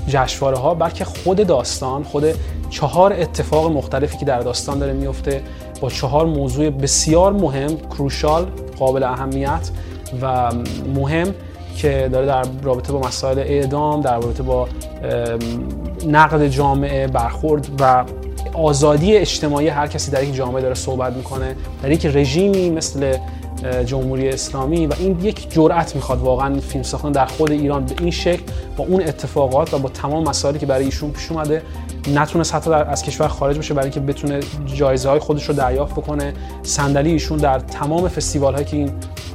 جشنواره 0.07 0.57
ها 0.57 0.73
بلکه 0.73 1.05
خود 1.05 1.47
داستان 1.47 2.03
خود 2.03 2.25
چهار 2.69 3.13
اتفاق 3.13 3.71
مختلفی 3.71 4.17
که 4.17 4.25
در 4.25 4.39
داستان 4.39 4.79
داره 4.79 4.93
میفته 4.93 5.41
با 5.81 5.89
چهار 5.89 6.25
موضوع 6.25 6.69
بسیار 6.69 7.33
مهم 7.33 7.77
کروشال 7.77 8.45
قابل 8.79 9.03
اهمیت 9.03 9.69
و 10.21 10.51
مهم. 10.95 11.33
که 11.81 12.09
داره 12.11 12.25
در 12.25 12.45
رابطه 12.63 12.93
با 12.93 12.99
مسائل 12.99 13.39
اعدام 13.39 14.01
در 14.01 14.19
رابطه 14.19 14.43
با 14.43 14.67
نقد 16.07 16.47
جامعه 16.47 17.07
برخورد 17.07 17.67
و 17.79 18.05
آزادی 18.53 19.17
اجتماعی 19.17 19.67
هر 19.67 19.87
کسی 19.87 20.11
در 20.11 20.23
یک 20.23 20.35
جامعه 20.35 20.61
داره 20.61 20.73
صحبت 20.73 21.13
می‌کنه 21.13 21.55
در 21.83 21.91
یک 21.91 22.05
رژیمی 22.05 22.69
مثل 22.69 23.17
جمهوری 23.85 24.29
اسلامی 24.29 24.87
و 24.87 24.93
این 24.99 25.19
یک 25.21 25.53
جرأت 25.53 25.95
می‌خواد 25.95 26.19
واقعا 26.19 26.59
فیلم 26.59 26.83
ساختن 26.83 27.11
در 27.11 27.25
خود 27.25 27.51
ایران 27.51 27.85
به 27.85 27.95
این 27.99 28.11
شکل 28.11 28.43
با 28.77 28.83
اون 28.83 29.01
اتفاقات 29.01 29.73
و 29.73 29.79
با 29.79 29.89
تمام 29.89 30.23
مسائلی 30.23 30.59
که 30.59 30.65
برای 30.65 30.85
ایشون 30.85 31.11
پیش 31.11 31.31
اومده 31.31 31.61
نتونست 32.13 32.55
حتی 32.55 32.69
در 32.69 32.89
از 32.89 33.03
کشور 33.03 33.27
خارج 33.27 33.57
بشه 33.57 33.73
برای 33.73 33.85
اینکه 33.85 33.99
بتونه 33.99 34.39
جایزه 34.65 35.09
های 35.09 35.19
خودش 35.19 35.49
رو 35.49 35.55
دریافت 35.55 35.95
بکنه. 35.95 36.33
صندلی 36.63 37.11
ایشون 37.11 37.37
در 37.37 37.59
تمام 37.59 38.07
فستیوال 38.07 38.53
هایی 38.53 38.65
که 38.65 38.77
این 38.77 38.91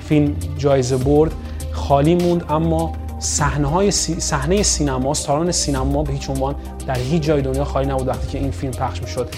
فیلم 0.08 0.36
جایزه 0.58 0.96
برد 0.96 1.32
خالی 1.74 2.14
موند 2.14 2.44
اما 2.48 2.92
صحنه 3.18 3.68
های 3.68 3.90
صحنه 3.90 4.62
سینما 4.62 5.14
سالن 5.14 5.50
سینما 5.50 6.02
به 6.02 6.12
هیچ 6.12 6.30
عنوان 6.30 6.54
در 6.86 6.98
هیچ 6.98 7.22
جای 7.22 7.42
دنیا 7.42 7.64
خالی 7.64 7.88
نبود 7.88 8.08
وقتی 8.08 8.26
که 8.26 8.38
این 8.38 8.50
فیلم 8.50 8.72
پخش 8.72 9.02
می‌شد. 9.02 9.28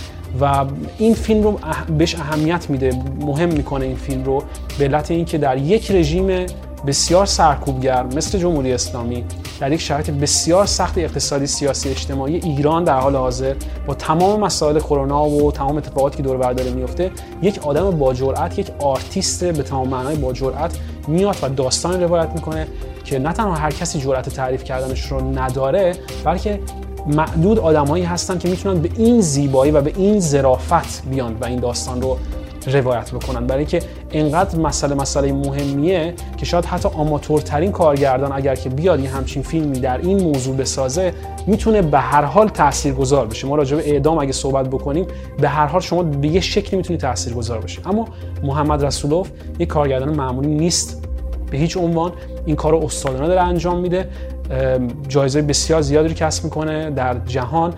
و 0.41 0.65
این 0.99 1.15
فیلم 1.15 1.43
رو 1.43 1.59
بهش 1.99 2.15
اهمیت 2.15 2.71
میده 2.71 2.91
مهم 3.21 3.49
می‌کنه 3.49 3.85
این 3.85 3.97
فیلم 3.97 4.25
رو 4.25 4.43
به 4.79 4.85
علت 4.85 5.11
اینکه 5.11 5.39
در 5.39 5.59
یک 5.59 5.91
رژیم 5.91 6.47
بسیار 6.87 7.27
سرکوبگر 7.27 8.03
مثل 8.03 8.39
جمهوری 8.39 8.73
اسلامی 8.73 9.25
در 9.61 9.73
یک 9.73 9.81
شرایط 9.81 10.11
بسیار 10.11 10.67
سخت 10.67 10.99
اقتصادی 10.99 11.47
سیاسی 11.47 11.89
اجتماعی 11.89 12.37
ایران 12.37 12.85
در 12.85 13.01
حال 13.01 13.17
حاضر 13.17 13.55
با 13.87 13.95
تمام 13.95 14.41
مسائل 14.41 14.79
کرونا 14.79 15.25
و 15.25 15.53
تمام 15.53 15.77
اتفاقاتی 15.77 16.17
که 16.17 16.23
دور 16.23 16.37
بر 16.37 16.53
داره 16.53 16.71
میفته 16.71 17.11
یک 17.43 17.67
آدم 17.67 17.91
با 17.91 18.15
جرأت 18.15 18.59
یک 18.59 18.71
آرتیست 18.79 19.45
به 19.45 19.63
تمام 19.63 19.89
معنای 19.89 20.17
با 20.17 20.33
جرأت 20.33 20.79
میاد 21.09 21.37
و 21.43 21.49
داستان 21.49 22.03
روایت 22.03 22.29
می‌کنه 22.35 22.67
که 23.05 23.19
نه 23.19 23.33
تنها 23.33 23.55
هر 23.55 23.71
کسی 23.71 24.01
جرأت 24.01 24.29
تعریف 24.29 24.65
کردنش 24.65 25.07
رو 25.07 25.39
نداره 25.39 25.95
بلکه 26.25 26.61
معدود 27.07 27.59
آدمایی 27.59 28.05
هستن 28.05 28.39
که 28.39 28.49
می‌تونن 28.49 28.83
به 28.83 28.91
این 28.97 29.21
زیبایی 29.21 29.73
و 29.73 29.81
به 29.81 29.93
این 29.97 30.21
ظرافت 30.21 31.03
بیان 31.11 31.37
و 31.41 31.45
این 31.45 31.61
داستان 31.61 32.03
رو 32.03 32.19
روایت 32.67 33.11
بکنن. 33.11 33.47
برای 33.47 33.59
اینکه 33.59 33.83
اینقدر 34.17 34.59
مسئله 34.59 34.95
مسئله 34.95 35.33
مهمیه 35.33 36.15
که 36.37 36.47
شاید 36.47 36.65
حتی 36.65 36.89
آماتورترین 36.89 37.73
کارگردان 37.73 38.33
اگر 38.33 38.55
که 38.55 38.69
بیاد 38.69 39.01
یه 39.01 39.11
همچین 39.11 39.43
فیلمی 39.43 39.81
در 39.81 39.99
این 39.99 40.23
موضوع 40.23 40.57
بسازه 40.57 41.13
می‌تونه 41.47 41.83
به 41.83 41.99
هر 41.99 42.23
حال 42.23 42.49
تاثیرگذار 42.49 43.27
بشه. 43.27 43.47
ما 43.47 43.57
راجع 43.57 43.77
به 43.77 43.91
اعدام 43.91 44.19
اگه 44.19 44.33
صحبت 44.33 44.69
بکنیم 44.69 45.07
به 45.39 45.49
هر 45.49 45.67
حال 45.67 45.81
شما 45.81 46.03
به 46.03 46.29
یه 46.29 46.41
شکلی 46.41 46.77
می‌تونی 46.77 46.99
تاثیرگذار 46.99 47.59
بشه 47.59 47.89
اما 47.89 48.09
محمد 48.43 48.85
رسولوف 48.85 49.31
یه 49.59 49.67
کارگردان 49.67 50.15
معمولی 50.15 50.55
نیست 50.55 51.03
به 51.51 51.59
هیچ 51.59 51.77
عنوان. 51.77 52.13
این 52.47 52.57
کار 52.57 52.73
رو 52.73 52.85
استادانه 52.85 53.27
داره 53.27 53.41
انجام 53.41 53.79
میده. 53.79 54.09
جایزه 55.09 55.43
بسیار 55.43 55.81
زیادی 55.81 56.09
رو 56.09 56.15
کسب 56.15 56.45
می‌کنه 56.45 56.91
در 56.91 57.17
جهان. 57.27 57.75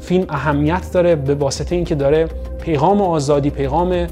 فیلم 0.00 0.26
اهمیت 0.28 0.92
داره 0.92 1.16
به 1.16 1.34
واسطه 1.34 1.74
اینکه 1.74 1.94
داره 1.94 2.28
پیغام 2.62 3.02
آزادی 3.02 3.50
پیغام 3.50 4.06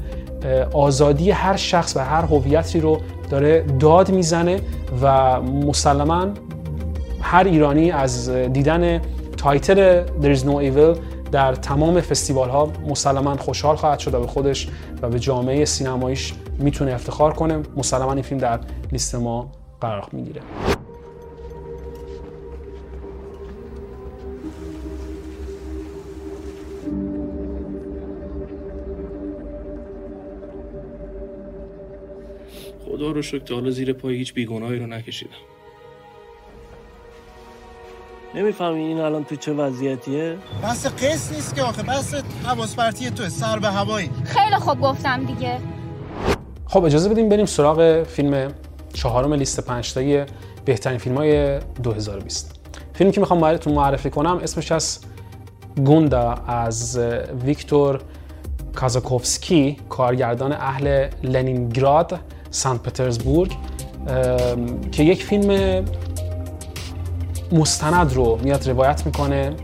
آزادی 0.73 1.31
هر 1.31 1.55
شخص 1.55 1.95
و 1.95 1.99
هر 1.99 2.25
هویتی 2.25 2.79
رو 2.79 2.97
داره 3.29 3.65
داد 3.79 4.11
می‌زنه 4.11 4.59
و 5.01 5.41
مسلما 5.41 6.27
هر 7.21 7.43
ایرانی 7.43 7.91
از 7.91 8.29
دیدن 8.29 9.01
title 9.37 10.03
There 10.21 10.37
is 10.37 10.41
no 10.41 10.61
evil 10.61 10.99
در 11.31 11.55
تمام 11.55 12.01
فستیوال 12.01 12.49
ها 12.49 12.69
مسلما 12.89 13.37
خوشحال 13.37 13.75
خواهد 13.75 13.99
شد 13.99 14.13
و 14.13 14.19
به 14.19 14.27
خودش 14.27 14.69
و 15.01 15.09
به 15.09 15.19
جامعه 15.19 15.65
سینماییش 15.65 16.33
می‌تونه 16.59 16.93
افتخار 16.93 17.33
کنه. 17.33 17.59
مسلما 17.77 18.13
این 18.13 18.21
فیلم 18.21 18.39
در 18.39 18.59
لیست 18.91 19.15
ما 19.15 19.51
قرار 19.81 20.07
می‌گیره. 20.11 20.41
خدا 32.97 33.11
رو 33.11 33.21
شکر 33.21 33.53
حالا 33.53 33.69
زیر 33.69 33.93
پای 33.93 34.15
هیچ 34.15 34.33
بیگناهی 34.33 34.79
رو 34.79 34.87
نکشیدم. 34.87 35.31
نمی‌فهمی 38.35 38.79
این 38.79 38.99
الان 38.99 39.23
تو 39.23 39.35
چه 39.35 39.53
وضعیتیه؟ 39.53 40.37
بس 40.63 40.87
قص 40.87 41.31
نیست 41.31 41.55
که 41.55 41.63
آخه 41.63 41.83
بس 41.83 42.15
حواس 42.45 42.75
پرتی 42.75 43.09
تو 43.09 43.29
سر 43.29 43.59
به 43.59 43.67
هوایی. 43.67 44.09
خیلی 44.25 44.55
خوب 44.55 44.81
گفتم 44.81 45.25
دیگه. 45.25 45.59
خب 46.65 46.83
اجازه 46.83 47.09
بدیم 47.09 47.29
بریم 47.29 47.45
سراغ 47.45 48.03
فیلم 48.03 48.53
چهارم 48.93 49.33
لیست 49.33 49.67
پنج 49.67 49.93
بهترین 50.65 50.97
فیلم 50.97 51.15
های 51.15 51.59
2020 51.83 52.59
فیلمی 52.93 53.13
که 53.13 53.19
می‌خوام 53.19 53.41
براتون 53.41 53.73
معرفی 53.73 54.09
کنم 54.09 54.39
اسمش 54.43 54.71
از 54.71 54.99
گوندا 55.85 56.31
از 56.47 56.99
ویکتور 57.45 58.01
کازاکوفسکی 58.75 59.77
کارگردان 59.89 60.51
اهل 60.51 61.07
لنینگراد. 61.23 62.19
سنت 62.51 62.83
پترزبورگ 62.83 63.51
که 64.91 65.03
یک 65.03 65.23
فیلم 65.23 65.85
مستند 67.51 68.13
رو 68.13 68.39
میاد 68.43 68.69
روایت 68.69 69.05
می‌کنه. 69.05 69.55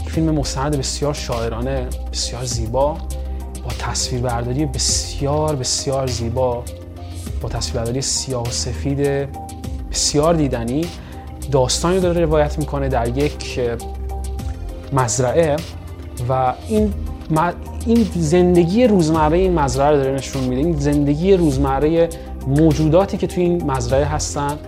یک 0.00 0.10
فیلم 0.10 0.30
مستند 0.34 0.76
بسیار 0.76 1.14
شاعرانه 1.14 1.86
بسیار 2.12 2.44
زیبا 2.44 2.96
با 3.64 3.70
تصویربرداری 3.78 4.66
بسیار 4.66 5.56
بسیار 5.56 6.06
زیبا 6.06 6.64
با 7.42 7.48
تصویربرداری 7.48 8.02
سیاه 8.02 8.42
و 8.42 8.50
سفید 8.50 9.28
بسیار 9.92 10.34
دیدنی. 10.34 10.86
داستانی 11.50 12.00
داره 12.00 12.20
روایت 12.24 12.58
می‌کنه 12.58 12.88
در 12.88 13.18
یک 13.18 13.60
مزرعه 14.92 15.56
و 16.28 16.54
این 16.68 16.94
این 17.86 18.06
زندگی 18.14 18.86
روزمره 18.86 19.38
این 19.38 19.54
مزرعه 19.54 19.90
رو 19.90 19.96
داره 19.96 20.14
نشون 20.14 20.44
میده. 20.44 20.60
این 20.60 20.76
زندگی 20.78 21.34
روزمره 21.34 22.08
موجوداتی 22.46 23.16
که 23.16 23.26
توی 23.26 23.42
این 23.42 23.70
مزرعه 23.70 24.04
هستن 24.04 24.58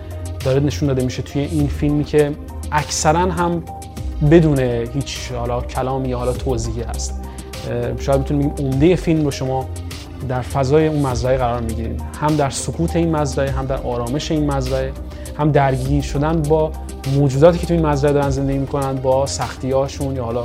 داره 0.44 0.60
نشون 0.60 0.88
داده 0.88 1.04
میشه 1.04 1.22
توی 1.22 1.42
این 1.42 1.66
فیلمی 1.66 2.04
که 2.04 2.32
اکثرا 2.72 3.18
هم 3.18 3.62
بدون 4.30 4.58
هیچ 4.94 5.32
حالا 5.32 5.60
کلامی 5.60 6.08
یا 6.08 6.18
حالا 6.18 6.32
توضیحی 6.32 6.82
هست. 6.82 7.20
شاید 7.98 8.20
بتونیم 8.20 8.48
بگیم 8.48 8.66
عمده 8.66 8.96
فیلم 8.96 9.24
رو 9.24 9.30
شما 9.30 9.66
در 10.28 10.40
فضای 10.40 10.86
اون 10.86 11.06
مزرعه 11.06 11.36
قرار 11.36 11.60
می‌گیرید. 11.60 12.02
هم 12.20 12.36
در 12.36 12.50
سکوت 12.50 12.96
این 12.96 13.16
مزرعه 13.16 13.50
هم 13.50 13.66
در 13.66 13.76
آرامش 13.76 14.30
این 14.30 14.52
مزرعه 14.52 14.92
هم 15.38 15.52
درگیر 15.52 16.02
شدن 16.02 16.42
با 16.42 16.72
موجوداتی 17.16 17.58
که 17.58 17.66
توی 17.66 17.76
این 17.76 17.86
مزرعه 17.86 18.12
دارن 18.12 18.30
زندگی 18.30 18.58
می‌کنن 18.58 18.94
با 18.94 19.26
سختیاشون 19.26 20.16
یا 20.16 20.24
حالا 20.24 20.44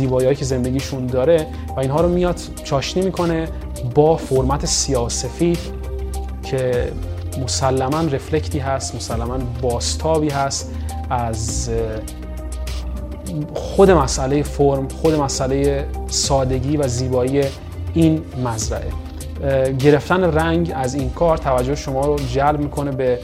زیبایی 0.00 0.34
که 0.34 0.44
زندگیشون 0.44 1.06
داره 1.06 1.46
و 1.76 1.80
اینها 1.80 2.00
رو 2.00 2.08
میاد 2.08 2.40
چاشنی 2.64 3.02
می‌کنه 3.02 3.48
با 3.94 4.16
فرمت 4.16 4.66
سیاسفید 4.66 5.58
که 6.42 6.92
مسلما 7.42 8.00
رفلکتی 8.00 8.58
هست 8.58 8.94
مسلما 8.94 9.38
باستابی 9.62 10.28
هست 10.28 10.70
از 11.10 11.70
خود 13.54 13.90
مسئله 13.90 14.42
فرم 14.42 14.88
خود 14.88 15.14
مسئله 15.14 15.86
سادگی 16.08 16.76
و 16.76 16.88
زیبایی 16.88 17.42
این 17.94 18.22
مزرعه. 18.44 18.90
گرفتن 19.78 20.24
رنگ 20.24 20.72
از 20.74 20.94
این 20.94 21.10
کار 21.10 21.36
توجه 21.36 21.74
شما 21.74 22.06
رو 22.06 22.16
جلب 22.18 22.60
می‌کنه 22.60 22.90
به 22.90 23.18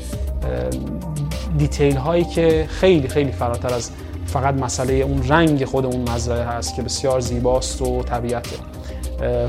دیتیل 1.58 1.96
هایی 1.96 2.24
که 2.24 2.66
خیلی 2.68 3.08
خیلی 3.08 3.32
فراتر 3.32 3.74
از 3.74 3.90
فقط 4.26 4.54
مسئله 4.54 4.94
اون 4.94 5.28
رنگ 5.28 5.64
خود 5.64 5.86
اون 5.86 6.10
مزرعه 6.10 6.44
هست 6.44 6.74
که 6.74 6.82
بسیار 6.82 7.20
زیباست 7.20 7.82
و 7.82 8.02
طبیعته. 8.02 8.56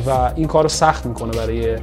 و 0.07 0.31
این 0.35 0.47
کار 0.47 0.63
رو 0.63 0.69
سخت 0.69 1.05
می‌کنه 1.05 1.31
برای 1.31 1.77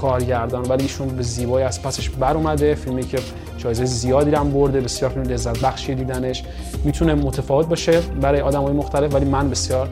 کارگردان. 0.00 0.62
ولی 0.62 0.82
ایشون 0.82 1.08
به 1.08 1.22
زیبایی 1.22 1.66
از 1.66 1.82
پسش 1.82 2.10
بر 2.10 2.34
اومده. 2.34 2.74
فیلمی 2.74 3.02
که 3.02 3.18
جایزه 3.58 3.84
زیادی 3.84 4.34
هم 4.34 4.50
برده. 4.50 4.80
بسیار 4.80 5.10
فیلم 5.10 5.24
لذت 5.24 5.60
بخشی 5.60 5.94
دیدنش. 5.94 6.44
می‌تونه 6.84 7.14
متفاوت 7.14 7.66
باشه 7.66 8.00
برای 8.00 8.40
آدم 8.40 8.62
های 8.62 8.72
مختلف 8.72 9.14
ولی 9.14 9.24
من 9.24 9.50
بسیار 9.50 9.88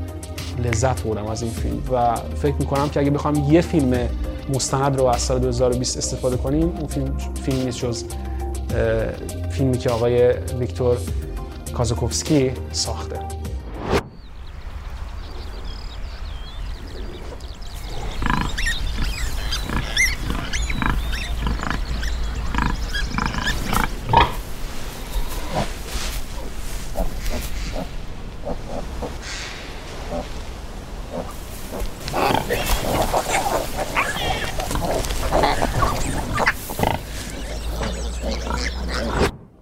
لذت 0.64 1.02
بردم 1.02 1.26
از 1.26 1.42
این 1.42 1.50
فیلم. 1.52 1.82
و 1.92 2.14
فکر 2.14 2.54
می‌کنم 2.58 2.88
که 2.88 3.00
اگه 3.00 3.10
بخوام 3.10 3.34
یه 3.52 3.60
فیلم 3.60 3.98
مستند 4.54 4.98
رو 4.98 5.04
از 5.04 5.20
سال 5.20 5.38
2020 5.38 5.98
استفاده 5.98 6.36
کنیم 6.36 6.62
اون 6.62 6.86
فیلم 6.86 7.16
فیلم 7.44 7.64
نیست 7.64 7.78
جز 7.78 8.04
فیلمی 9.50 9.78
که 9.78 9.90
آقای 9.90 10.32
ویکتور 10.58 10.96
کازوکوفسکی 11.74 12.50
ساخته. 12.72 13.43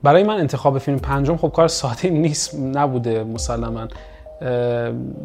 برای 0.03 0.23
من 0.23 0.39
انتخاب 0.39 0.79
فیلم 0.79 0.99
پنجم 0.99 1.37
خب 1.37 1.49
کار 1.49 1.69
ساده 1.69 2.11
نیست 2.11 2.55
نبوده 2.55 3.25
مسلما. 3.25 3.89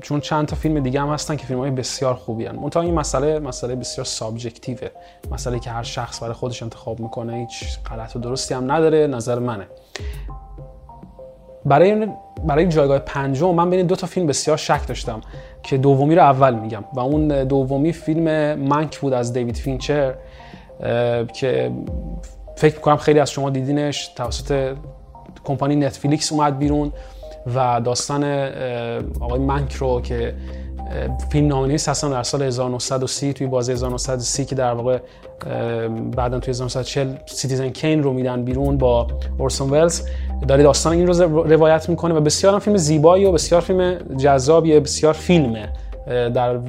چون 0.02 0.20
چند 0.20 0.48
تا 0.48 0.56
فیلم 0.56 0.80
دیگه 0.80 1.02
هم 1.02 1.10
هستن 1.10 1.36
که 1.36 1.46
فیلم 1.46 1.60
های 1.60 1.72
بسیار 1.72 2.14
خوبی 2.14 2.46
هن. 2.46 2.56
منتها 2.56 2.82
این 2.82 2.94
مسئله 2.94 3.40
مسئله 3.40 3.76
بسیار 3.76 4.06
subjective 4.06 4.74
ه. 4.74 4.88
مسئله 5.32 5.60
که 5.60 5.70
هر 5.70 5.84
شخص 5.84 6.22
برای 6.24 6.34
خودش 6.34 6.64
انتخاب 6.64 7.00
می‌کنه 7.00 7.34
هیچ 7.36 7.80
غلط 7.92 8.16
و 8.16 8.20
درستی 8.20 8.54
هم 8.54 8.72
نداره 8.72 9.08
نظر 9.08 9.40
منه. 9.40 9.68
برای 11.66 12.08
برای 12.46 12.68
جایگاه 12.68 13.00
پنجم 13.00 13.56
من 13.56 13.70
بین 13.70 13.86
دو 13.86 13.96
تا 13.96 14.08
فیلم 14.08 14.28
بسیار 14.28 14.58
شک 14.58 14.88
داشتم 14.88 15.22
که 15.64 15.78
دومی 15.78 16.16
رو 16.16 16.22
اول 16.22 16.54
میگم. 16.54 16.84
و 16.94 17.00
اون 17.00 17.44
دومی 17.44 17.94
فیلم 17.94 18.56
منک 18.60 19.00
بود 19.00 19.14
از 19.14 19.34
دیوید 19.34 19.56
فینچر 19.56 20.14
که 21.34 21.72
فکر 22.58 22.76
می‌کنم 22.76 22.98
خیلی 22.98 23.20
از 23.20 23.32
شما 23.32 23.50
دیدینش 23.50 24.08
توسط 24.08 24.76
کمپانی 25.44 25.76
نتفلیکس 25.76 26.32
اومد 26.32 26.60
بیرون 26.60 26.92
و 27.56 27.82
داستان 27.82 28.24
آقای 29.20 29.40
منک 29.40 29.74
رو 29.74 30.02
که 30.02 30.34
فیلمنامه‌نویس 31.32 31.90
هستن 31.90 32.10
در 32.10 32.24
سال 32.24 32.42
1930 32.42 33.34
توی 33.34 33.48
بازه 33.48 33.72
1930 33.72 34.46
که 34.46 34.56
در 34.56 34.74
واقع 34.74 35.00
بعدا 36.16 36.40
توی 36.40 36.52
1940 36.52 37.16
Citizen 37.26 37.70
Kane 37.70 38.04
رو 38.04 38.14
میدن 38.14 38.44
بیرون 38.44 38.78
با 38.78 39.08
اورسون 39.38 39.70
ولز 39.70 40.02
داره 40.48 40.64
داستان 40.64 40.94
این 40.94 41.08
رو 41.08 41.44
روایت 41.44 41.90
می‌کنه 41.90 42.14
و 42.14 42.20
بسیار 42.20 42.54
هم 42.54 42.60
فیلم 42.60 42.78
زیبایی 42.78 43.26
و 43.26 43.32
بسیار 43.32 43.62
فیلم 43.62 43.98
جذابیه 44.18 44.80
بسیار 44.80 45.14
فیلمه 45.14 45.70
در, 46.08 46.60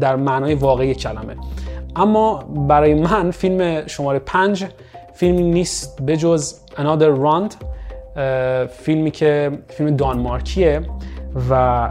در 0.00 0.16
معنای 0.16 0.54
واقعی 0.54 0.94
کلمه. 0.94 1.36
اما 1.96 2.38
برای 2.68 2.94
من 2.94 3.30
فیلم 3.30 3.86
شماره 3.86 4.18
پنج 4.18 4.64
فیلمی 5.14 5.42
نیست 5.42 6.02
به 6.02 6.16
جز 6.16 6.54
Another 6.76 7.18
Round 7.24 7.54
فیلمی 8.68 9.10
که 9.10 9.50
فیلم 9.68 9.96
دانمارکیه 9.96 10.80
و 11.50 11.90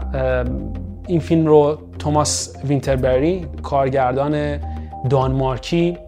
این 1.06 1.20
فیلم 1.20 1.46
رو 1.46 1.78
توماس 1.98 2.56
وینتربرگ 2.64 3.46
کارگردان 3.62 4.60
دانمارکی 5.10 5.98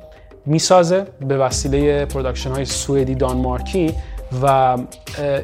می‌سازه 0.46 1.06
به 1.28 1.36
وسیله 1.36 2.04
production 2.04 2.50
های 2.50 2.64
سوئدی 2.64 3.14
دانمارکی 3.14 3.94
و 4.42 4.76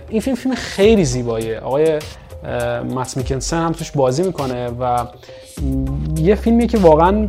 این 0.09 0.21
فیلم 0.21 0.37
فیلم 0.37 0.55
خیلی 0.55 1.05
زیباییه. 1.05 1.59
آقای 1.59 1.99
مات 2.91 3.17
میکنسن 3.17 3.63
هم 3.63 3.73
توش 3.73 3.91
بازی 3.91 4.23
می‌کنه 4.23 4.69
و 4.81 5.07
یه 6.17 6.35
فیلمی 6.35 6.67
که 6.67 6.79
واقعا 6.79 7.29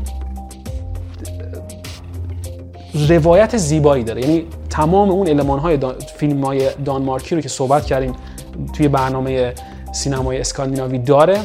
روایت 2.94 3.58
زیبایی 3.58 4.04
داره. 4.04 4.22
یعنی 4.22 4.46
تمام 4.70 5.10
اون 5.10 5.28
علمان 5.28 5.60
های 5.60 5.80
فیلم 6.18 6.46
های 6.46 6.70
دانمارکی 6.86 7.36
رو 7.36 7.42
که 7.42 7.50
صحبت 7.50 7.86
کردیم 7.86 8.16
توی 8.74 8.88
برنامه 8.88 9.54
سینمای 9.94 10.40
اسکاندیناوی 10.40 11.00
داره 11.00 11.40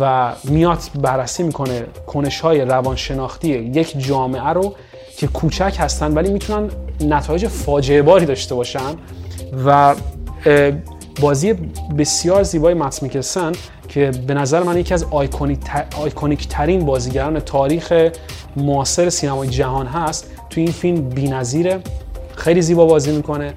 و 0.00 0.32
میاد 0.44 0.78
بررسی 0.94 1.42
می‌کنه 1.42 1.86
کنش 2.06 2.40
های 2.40 2.60
روانشناختی 2.60 3.48
یک 3.48 3.98
جامعه 3.98 4.48
رو 4.48 4.74
که 5.16 5.26
کوچک 5.26 5.76
هستن 5.78 6.14
ولی 6.14 6.30
می‌تونن 6.30 6.70
نتایج 7.00 7.46
فاجعه 7.46 8.02
باری 8.02 8.26
داشته 8.26 8.54
باشن 8.54 8.94
و 9.66 9.94
بازی 11.20 11.52
بسیار 11.98 12.42
زیبای 12.42 12.74
مات 12.74 13.02
میکلسن 13.02 13.52
که 13.88 14.10
به 14.26 14.34
نظر 14.34 14.62
من 14.62 14.78
یکی 14.78 14.94
از 14.94 15.04
آیکونیک 15.96 16.48
ترین 16.48 16.84
بازیگران 16.84 17.40
تاریخ 17.40 18.10
معاصر 18.56 19.10
سینمای 19.10 19.48
جهان 19.48 19.86
هست. 19.86 20.30
توی 20.56 20.64
این 20.64 20.72
فیلم 20.72 21.08
بی‌نظیره. 21.08 21.80
خیلی 22.36 22.62
زیبا 22.62 22.86
بازی 22.86 23.16
می‌کنه 23.16 23.54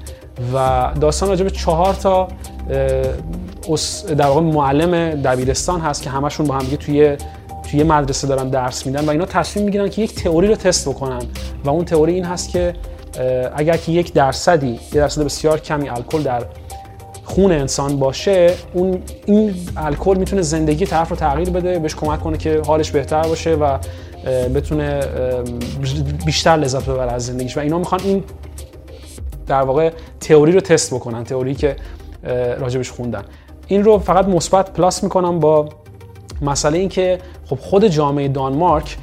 و 0.53 0.87
داستان 1.01 1.29
راجع 1.29 1.43
به 1.43 1.49
چهار 1.49 1.93
تا 1.93 2.27
در 4.17 4.27
واقع 4.27 4.41
معلم 4.41 5.21
دبیرستان 5.21 5.81
هست 5.81 6.01
که 6.01 6.09
همشون 6.09 6.47
با 6.47 6.55
هم 6.55 6.63
دیگه 6.63 6.77
توی 6.77 7.17
توی 7.71 7.83
مدرسه 7.83 8.27
دارن 8.27 8.49
درس 8.49 8.85
میدن 8.85 9.05
و 9.05 9.09
اینا 9.09 9.25
تصمیم 9.25 9.65
می‌گیرن 9.65 9.89
که 9.89 10.01
یک 10.01 10.15
تئوری 10.15 10.47
رو 10.47 10.55
تست 10.55 10.89
بکنن. 10.89 11.21
و 11.65 11.69
اون 11.69 11.85
تئوری 11.85 12.13
این 12.13 12.25
هست 12.25 12.49
که 12.49 12.73
اگر 13.55 13.77
که 13.77 13.91
یک 13.91 14.13
درصدی 14.13 14.67
یک 14.67 14.89
درصد 14.93 15.23
بسیار 15.23 15.59
کمی 15.59 15.89
الکل 15.89 16.23
در 16.23 16.43
خون 17.23 17.51
انسان 17.51 17.99
باشه 17.99 18.53
اون 18.73 19.01
این 19.25 19.55
الکل 19.77 20.17
می‌تونه 20.17 20.41
زندگی 20.41 20.85
طرف 20.85 21.09
رو 21.09 21.15
تغییر 21.15 21.49
بده 21.49 21.79
بهش 21.79 21.95
کمک 21.95 22.23
کنه 22.23 22.37
که 22.37 22.61
حالش 22.67 22.91
بهتر 22.91 23.21
باشه 23.21 23.55
و 23.55 23.77
بتونه 24.25 24.99
بیشتر 26.25 26.51
لذت 26.51 26.89
ببره 26.89 27.11
از 27.11 27.25
زندگیش. 27.25 27.57
و 27.57 27.59
اینا 27.59 27.77
می‌خوان 27.77 28.01
این 28.03 28.23
در 29.47 29.61
واقع 29.61 29.91
تئوری 30.19 30.51
رو 30.51 30.59
تست 30.59 30.93
بکنن 30.93 31.23
تئوری 31.23 31.55
که 31.55 31.75
راجبش 32.59 32.91
خوندن. 32.91 33.23
این 33.67 33.83
رو 33.83 33.97
فقط 33.97 34.25
مثبت 34.25 34.73
پلاس 34.73 35.03
می‌کنم 35.03 35.39
با 35.39 35.69
مسئله 36.41 36.77
این 36.77 36.89
که 36.89 37.19
خب 37.45 37.55
خود 37.59 37.87
جامعه 37.87 38.27
دانمارک 38.27 38.97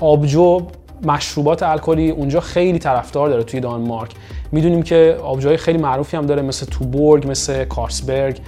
آبجو 0.00 0.66
مشروبات 1.02 1.62
الکلی 1.62 2.10
اونجا 2.10 2.40
خیلی 2.40 2.78
طرفدار 2.78 3.28
داره 3.28 3.42
توی 3.42 3.60
دانمارک. 3.60 4.10
می‌دونیم 4.52 4.82
که 4.82 5.16
آبجوهای 5.22 5.56
خیلی 5.56 5.78
معروفی 5.78 6.16
هم 6.16 6.26
داره 6.26 6.42
مثل 6.42 6.66
توبورگ 6.66 7.30
مثل 7.30 7.64
کارسبرگ. 7.64 8.38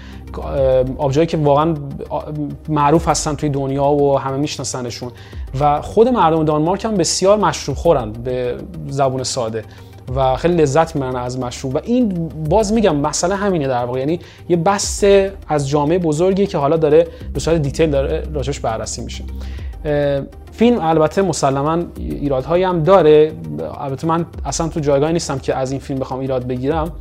آبجوهایی 0.98 1.26
که 1.26 1.36
واقعا 1.36 1.74
معروف 2.68 3.08
هستن 3.08 3.34
توی 3.34 3.48
دنیا 3.48 3.88
و 3.88 4.18
همه 4.18 4.36
میشناسنشون. 4.36 5.10
و 5.60 5.80
خود 5.80 6.08
مردم 6.08 6.44
دانمارک 6.44 6.84
هم 6.84 6.94
بسیار 6.94 7.38
مشروب 7.38 7.76
خورن 7.76 8.12
به 8.12 8.56
زبون 8.88 9.22
ساده 9.22 9.64
و 10.14 10.36
خیلی 10.36 10.54
لذت 10.54 10.96
می‌برن 10.96 11.16
از 11.16 11.38
مشروب. 11.38 11.74
و 11.74 11.78
این 11.84 12.28
باز 12.28 12.72
میگم 12.72 12.96
مسئله 12.96 13.34
همینه 13.34 13.68
در 13.68 13.84
واقع. 13.84 13.98
یعنی 13.98 14.20
یه 14.48 14.56
بسته 14.56 15.32
از 15.48 15.68
جامعه 15.68 15.98
بزرگی 15.98 16.46
که 16.46 16.58
حالا 16.58 16.76
داره 16.76 17.06
به 17.34 17.40
صورت 17.40 17.62
دیتیل 17.62 17.90
داره 17.90 18.22
راجعش 18.32 18.60
بررسی 18.60 19.02
میشه. 19.02 19.24
فیلم 20.52 20.78
البته 20.80 21.22
مسلما 21.22 21.78
ایرادهایی 21.96 22.64
هم 22.64 22.82
داره. 22.82 23.32
البته 23.80 24.06
من 24.06 24.26
اصلا 24.44 24.68
تو 24.68 24.80
جایگاهی 24.80 25.12
نیستم 25.12 25.38
که 25.38 25.54
از 25.56 25.70
این 25.70 25.80
فیلم 25.80 25.98
بخوام 25.98 26.20
ایراد 26.20 26.46
بگیرم. 26.46 26.92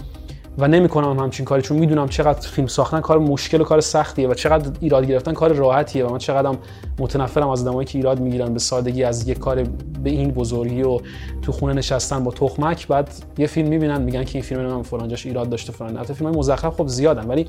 و 0.57 0.67
نمی‌کنم 0.67 1.19
همچین 1.19 1.45
کاری 1.45 1.61
چون 1.61 1.77
می‌دونم 1.77 2.07
چقدر 2.07 2.47
فیلم 2.47 2.67
ساختن 2.67 3.01
کار 3.01 3.19
مشکل 3.19 3.61
و 3.61 3.63
کار 3.63 3.81
سختیه 3.81 4.27
و 4.27 4.33
چقدر 4.33 4.71
ایراد 4.79 5.05
گرفتن 5.07 5.33
کار 5.33 5.53
راحتیه 5.53 6.05
و 6.05 6.11
من 6.11 6.17
چقدرم 6.17 6.57
متنفرم 6.99 7.49
از 7.49 7.61
آدمایی 7.61 7.85
که 7.85 7.97
ایراد 7.97 8.19
می‌گیرن 8.19 8.53
به 8.53 8.59
سادگی 8.59 9.03
از 9.03 9.27
یک 9.27 9.39
کار 9.39 9.63
به 10.03 10.09
این 10.09 10.31
بزرگی 10.31 10.83
و 10.83 10.99
تو 11.41 11.51
خونه 11.51 11.73
نشستن 11.73 12.23
با 12.23 12.31
تخمک. 12.31 12.87
بعد 12.87 13.09
یه 13.37 13.47
فیلم 13.47 13.67
می‌بینن 13.67 14.01
میگن 14.01 14.23
که 14.23 14.31
این 14.33 14.43
فیلم 14.43 14.65
من 14.65 14.83
فلانجاش 14.83 15.25
ایراد 15.25 15.49
داشته 15.49 15.71
فلان 15.71 15.97
البته 15.97 16.13
فیلم 16.13 16.29
مزخرف 16.29 16.75
خب 16.75 16.87
زیادن 16.87 17.27
ولی 17.27 17.47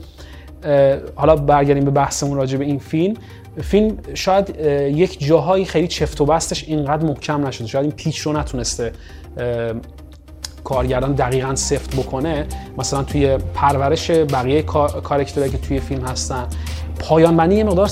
حالا 1.14 1.36
برگردیم 1.36 1.84
به 1.84 1.90
بحثمون 1.90 2.36
راجع 2.36 2.58
به 2.58 2.64
این 2.64 2.78
فیلم. 2.78 3.14
فیلم 3.62 3.98
شاید 4.14 4.56
یک 4.96 5.26
جاهایی 5.26 5.64
خیلی 5.64 5.88
چفت 5.88 6.20
و 6.20 6.24
بستش 6.24 6.64
اینقدر 6.64 7.06
محکم 7.06 7.46
نشده. 7.46 7.66
شاید 7.66 7.84
این 7.84 7.92
پیچ 7.92 8.18
رو 8.18 8.32
نتونسته 8.32 8.92
کارگردان 10.70 11.12
دقیقا 11.12 11.54
سفت 11.54 11.96
بکنه 11.96 12.46
مثلا 12.78 13.02
توی 13.02 13.38
پرورش 13.54 14.10
بقیه 14.10 14.62
کارکترهایی 15.02 15.52
که 15.52 15.58
توی 15.58 15.80
فیلم 15.80 16.04
هستن. 16.04 16.46
پایان 16.98 17.36
بندی 17.36 17.54
یه 17.54 17.64
مقدار 17.64 17.90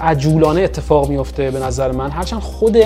عجولانه 0.00 0.60
اتفاق 0.60 1.08
میفته 1.08 1.50
به 1.50 1.58
نظر 1.58 1.92
من. 1.92 2.10
هرچند 2.10 2.40
خود 2.40 2.76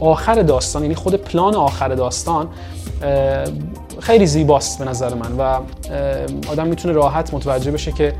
آخر 0.00 0.42
داستان 0.42 0.82
یعنی 0.82 0.94
خود 0.94 1.14
پلان 1.14 1.54
آخر 1.54 1.88
داستان 1.88 2.48
خیلی 4.00 4.26
زیباست 4.26 4.78
به 4.78 4.84
نظر 4.84 5.14
من 5.14 5.32
و 5.38 5.60
آدم 6.50 6.66
می‌تونه 6.66 6.94
راحت 6.94 7.34
متوجه 7.34 7.70
بشه 7.70 7.92
که 7.92 8.12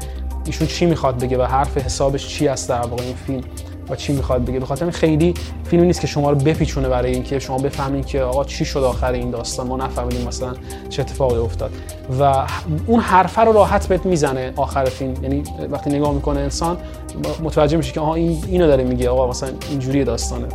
ایشون 0.45 0.67
چی 0.67 0.87
می‌خواد 0.87 1.19
بگه 1.19 1.39
و 1.39 1.43
حرف 1.43 1.79
حسابش 1.79 2.29
چی 2.29 2.49
است 2.49 2.69
در 2.69 2.81
واقع 2.81 3.03
این 3.03 3.15
فیلم. 3.27 3.43
و 3.91 3.97
چی 3.97 4.13
می‌خواد 4.13 4.45
بگه. 4.45 4.61
بخاطر 4.61 4.91
خیلی 4.91 5.35
فیلمی 5.65 5.87
نیست 5.87 6.01
که 6.01 6.07
شما 6.07 6.31
رو 6.31 6.37
بپیچونه 6.37 6.89
برای 6.89 7.13
اینکه 7.13 7.39
شما 7.39 7.59
بفهمید 7.59 8.07
که 8.07 8.23
آقا 8.23 8.45
چی 8.45 8.65
شد 8.65 8.83
آخر 8.83 9.13
این 9.13 9.31
داستان. 9.31 9.67
ما 9.67 9.77
نفهمیدیم 9.77 10.27
مثلا 10.27 10.55
چه 10.89 11.03
اتفاقی 11.03 11.37
افتاد. 11.37 11.71
و 12.21 12.47
اون 12.87 13.01
حرفه 13.01 13.41
رو 13.41 13.53
راحت 13.53 13.87
بهت 13.87 14.07
می‌زنه 14.07 14.53
آخر 14.57 14.85
فیلم. 14.85 15.15
یعنی 15.23 15.43
وقتی 15.71 15.91
نگاه 15.91 16.15
می‌کنه 16.15 16.41
انسان 16.41 16.77
متوجه 17.43 17.77
میشه 17.77 17.93
که 17.93 18.01
آها 18.01 18.15
این 18.15 18.45
اینو 18.49 18.67
داره 18.67 18.85
میگه. 18.85 19.11
آقا 19.11 19.29
مثلا 19.29 19.49
اینجوری 19.71 20.05
داستانه. 20.05 20.47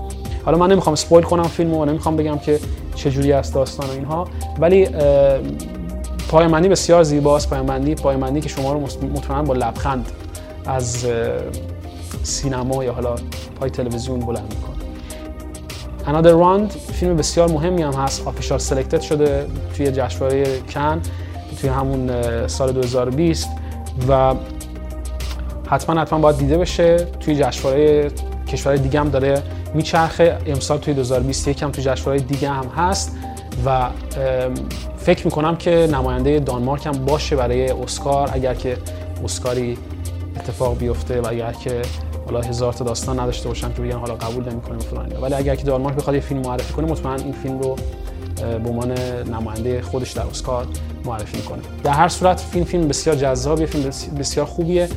حالا 0.45 0.57
من 0.57 0.71
نمی‌خوام 0.71 0.93
اسپویل 0.93 1.23
کنم 1.23 1.43
فیلمو 1.43 1.81
و 1.81 1.85
نمی‌خوام 1.85 2.15
بگم 2.15 2.37
که 2.37 2.59
چه 2.95 3.11
جوری 3.11 3.33
است 3.33 3.53
داستان 3.53 3.89
و 3.89 3.91
اینها. 3.91 4.27
ولی 4.59 4.87
پایمندی 6.29 6.69
بسیار 6.69 7.03
زیباست. 7.03 7.49
پایمندی 7.49 7.95
پایمندی 7.95 8.41
که 8.41 8.49
شما 8.49 8.73
رو 8.73 8.79
مطمئنا 9.13 9.43
با 9.43 9.53
لبخند 9.53 10.05
از 10.65 11.05
سینما 12.23 12.83
یا 12.83 12.93
حالا 12.93 13.15
پای 13.59 13.69
تلویزیون 13.69 14.19
بلند 14.19 14.53
می‌کنه. 14.55 14.73
Another 16.05 16.35
Round 16.43 16.77
فیلم 16.93 17.15
بسیار 17.15 17.51
مهمی 17.51 17.81
هم 17.81 17.93
هست 17.93 18.27
آفیشال 18.27 18.59
سلکتد 18.59 19.01
شده 19.01 19.47
توی 19.77 19.91
جشنواره 19.91 20.59
کن 20.61 21.01
توی 21.61 21.69
همون 21.69 22.09
سال 22.47 22.71
2020 22.71 23.49
و 24.09 24.35
حتما 25.67 26.01
حتما 26.01 26.19
باید 26.19 26.37
دیده 26.37 26.57
بشه. 26.57 26.97
توی 26.97 27.35
جشنواره 27.35 28.11
کشور 28.47 28.75
دیگه 28.75 28.99
هم 28.99 29.09
داره 29.09 29.43
میچرخه. 29.73 30.37
امسال 30.45 30.77
توی 30.77 30.93
2021 30.93 31.63
هم 31.63 31.71
توی 31.71 31.83
جشنواره 31.83 32.19
دیگه 32.19 32.49
هم 32.49 32.67
هست 32.67 33.11
و 33.65 33.89
فکر 34.97 35.25
می‌کنم 35.25 35.55
که 35.55 35.89
نماینده 35.91 36.39
دانمارک 36.39 36.85
هم 36.85 36.91
باشه 36.91 37.35
برای 37.35 37.71
اسکار. 37.71 38.29
اگر 38.33 38.53
که 38.53 38.77
اسکاری 39.23 39.77
اتفاق 40.35 40.77
بیفته 40.77 41.21
و 41.21 41.27
اگر 41.27 41.51
که 41.51 41.81
حالا 42.33 42.47
هزار 42.47 42.73
تا 42.73 42.85
داستان 42.85 43.19
نداشته 43.19 43.47
باشن 43.47 43.73
که 43.73 43.81
بگن 43.81 43.97
حالا 43.97 44.15
قبول 44.15 44.49
نمی‌کنیم 44.49 44.79
فلان 44.79 45.11
ولی 45.21 45.33
اگر 45.33 45.55
که 45.55 45.63
دانمارک 45.63 45.95
بخواد 45.95 46.15
یه 46.15 46.21
فیلم 46.21 46.41
معرفی 46.41 46.73
کنه 46.73 46.91
مطمئن 46.91 47.19
این 47.19 47.33
فیلم 47.33 47.59
رو 47.59 47.75
به 48.39 48.69
عنوان 48.69 48.93
نماینده 49.33 49.81
خودش 49.81 50.11
در 50.11 50.21
اسکار 50.21 50.65
معرفی 51.05 51.37
می‌کنه. 51.37 51.59
در 51.83 51.91
هر 51.91 52.07
صورت 52.07 52.39
فیلم 52.39 52.65
فیلم 52.65 52.87
بسیار 52.87 53.15
جذابیه 53.15 53.65
فیلم 53.65 53.89
بسیار 54.19 54.45
خوبیه. 54.45 54.87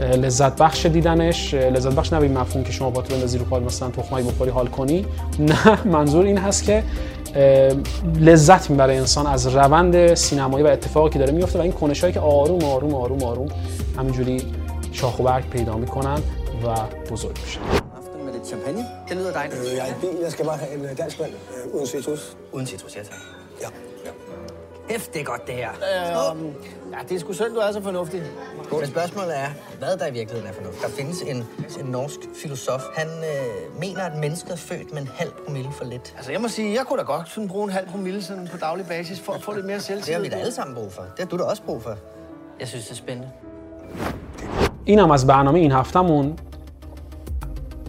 لذت 0.00 0.56
بخش 0.62 0.86
دیدنش 0.86 1.54
لذت 1.54 1.94
بخش 1.94 2.12
نه 2.12 2.18
مفهوم 2.18 2.64
که 2.64 2.72
شما 2.72 2.90
با 2.90 3.02
تو 3.02 3.14
بندازی 3.14 3.38
رو 3.38 3.44
پاد 3.44 3.62
مثلا 3.62 3.90
تخمای 3.90 4.22
بخوری 4.22 4.50
حال 4.50 4.66
کنی. 4.66 5.06
نه 5.38 5.86
منظور 5.86 6.24
این 6.24 6.38
هست 6.38 6.64
که 6.64 6.82
لذت 8.20 8.70
می‌بره 8.70 8.94
انسان 8.94 9.26
از 9.26 9.46
روند 9.46 10.14
سینمایی 10.14 10.64
و 10.64 10.68
اتفاقی 10.68 11.10
که 11.10 11.18
داره 11.18 11.32
میفته 11.32 11.58
و 11.58 11.62
این 11.62 11.72
کنشایی 11.72 12.12
که 12.12 12.20
آروم 12.20 12.64
آروم 12.64 12.94
آروم 12.94 13.22
آروم 13.22 13.48
همینجوری 13.98 14.42
شاخ 14.92 15.20
و 15.20 15.22
برگ 15.22 15.44
پیدا 15.50 15.76
می‌کنن. 15.76 16.18
و 16.65 16.75
بزرگ 17.09 17.37
میشن 17.41 17.61
med 18.25 18.33
lidt 18.33 18.47
champagne. 18.47 18.85
Det 19.09 19.17
lyder 19.17 19.31
dejligt. 19.31 19.59
Øh, 19.59 19.75
jeg 19.77 19.89
er 19.89 19.91
i 19.95 19.99
bil. 20.01 20.19
Jeg 20.21 20.31
skal 20.31 20.45
bare 20.45 20.57
have 20.57 20.73
en 20.73 20.85
øh, 20.85 20.97
dansk 20.97 21.19
vand 21.19 21.31
øh, 21.31 21.73
uden 21.75 21.87
citrus. 21.87 22.37
Uden 22.51 22.67
citrus, 22.67 22.95
ja 22.95 23.03
tak. 23.03 23.17
Ja. 23.61 23.67
ja. 24.05 24.11
Hæft, 24.89 25.13
det 25.13 25.21
er 25.21 25.25
godt, 25.25 25.47
det 25.47 25.55
her. 25.55 25.69
Øh, 25.69 26.45
ja, 26.91 26.97
det 27.09 27.15
er 27.15 27.19
sgu 27.19 27.33
synd, 27.33 27.53
du 27.53 27.59
er 27.59 27.71
så 27.71 27.81
fornuftig. 27.81 28.23
Men 28.79 28.87
spørgsmålet 28.87 29.37
er, 29.37 29.47
hvad 29.79 29.97
der 29.97 30.07
i 30.07 30.11
virkeligheden 30.11 30.49
er 30.49 30.53
fornuft. 30.53 30.81
Der 30.81 30.89
findes 30.89 31.21
en, 31.21 31.37
en 31.79 31.85
norsk 31.85 32.19
filosof. 32.41 32.81
Han 32.93 33.07
øh, 33.07 33.79
mener, 33.79 34.01
at 34.01 34.17
mennesket 34.17 34.51
er 34.51 34.55
født 34.55 34.93
med 34.93 35.01
en 35.01 35.09
halv 35.15 35.31
promille 35.45 35.71
for 35.71 35.85
lidt. 35.85 36.13
Altså, 36.17 36.31
jeg 36.31 36.41
må 36.41 36.47
sige, 36.47 36.73
jeg 36.73 36.85
kunne 36.85 36.99
da 36.99 37.03
godt 37.03 37.29
sådan 37.29 37.47
bruge 37.47 37.63
en 37.63 37.69
halv 37.71 37.87
promille 37.89 38.23
sådan 38.23 38.47
på 38.51 38.57
daglig 38.57 38.85
basis 38.85 39.19
for 39.19 39.33
at 39.33 39.41
få 39.43 39.53
lidt 39.53 39.65
mere 39.65 39.79
selvtillid. 39.79 40.05
Det 40.05 40.13
har 40.15 40.21
vi 40.21 40.29
da 40.29 40.35
alle 40.35 40.53
sammen 40.53 40.75
brug 40.75 40.91
for. 40.93 41.01
Det 41.01 41.19
har 41.19 41.25
du 41.25 41.37
da 41.37 41.43
også 41.43 41.63
brug 41.63 41.83
for. 41.83 41.95
Jeg 42.59 42.67
synes, 42.67 42.85
det 42.85 42.91
er 42.91 42.95
spændende. 42.95 43.29
اینم 44.85 45.11
از 45.11 45.27
برنامه 45.27 45.59
این 45.59 45.71
هفتمون 45.71 46.39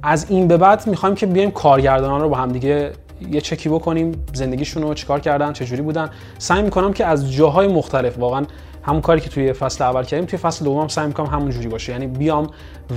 از 0.03 0.25
این 0.29 0.47
به 0.47 0.57
بعد 0.57 0.87
می‌خوایم 0.87 1.15
که 1.15 1.25
بیایم 1.25 1.51
کارگردانان 1.51 2.21
رو 2.21 2.29
با 2.29 2.37
هم 2.37 2.51
دیگه 2.51 2.91
یه 3.31 3.41
چکی 3.41 3.69
بکنیم 3.69 4.25
زندگیشون 4.33 4.83
رو 4.83 4.93
چیکار 4.93 5.19
کردن 5.19 5.53
چجوری 5.53 5.81
بودن. 5.81 6.09
سعی 6.37 6.61
می‌کنم 6.61 6.93
که 6.93 7.05
از 7.05 7.33
جاهای 7.33 7.67
مختلف 7.67 8.19
واقعا 8.19 8.45
همون 8.83 9.01
کاری 9.01 9.21
که 9.21 9.29
توی 9.29 9.53
فصل 9.53 9.83
اول 9.83 10.03
کردیم 10.03 10.25
توی 10.25 10.39
فصل 10.39 10.65
دوم 10.65 10.87
سعی 10.87 11.07
می‌کنم 11.07 11.25
همون 11.25 11.49
جوری 11.49 11.67
باشه. 11.67 11.91
یعنی 11.91 12.07
بیام 12.07 12.49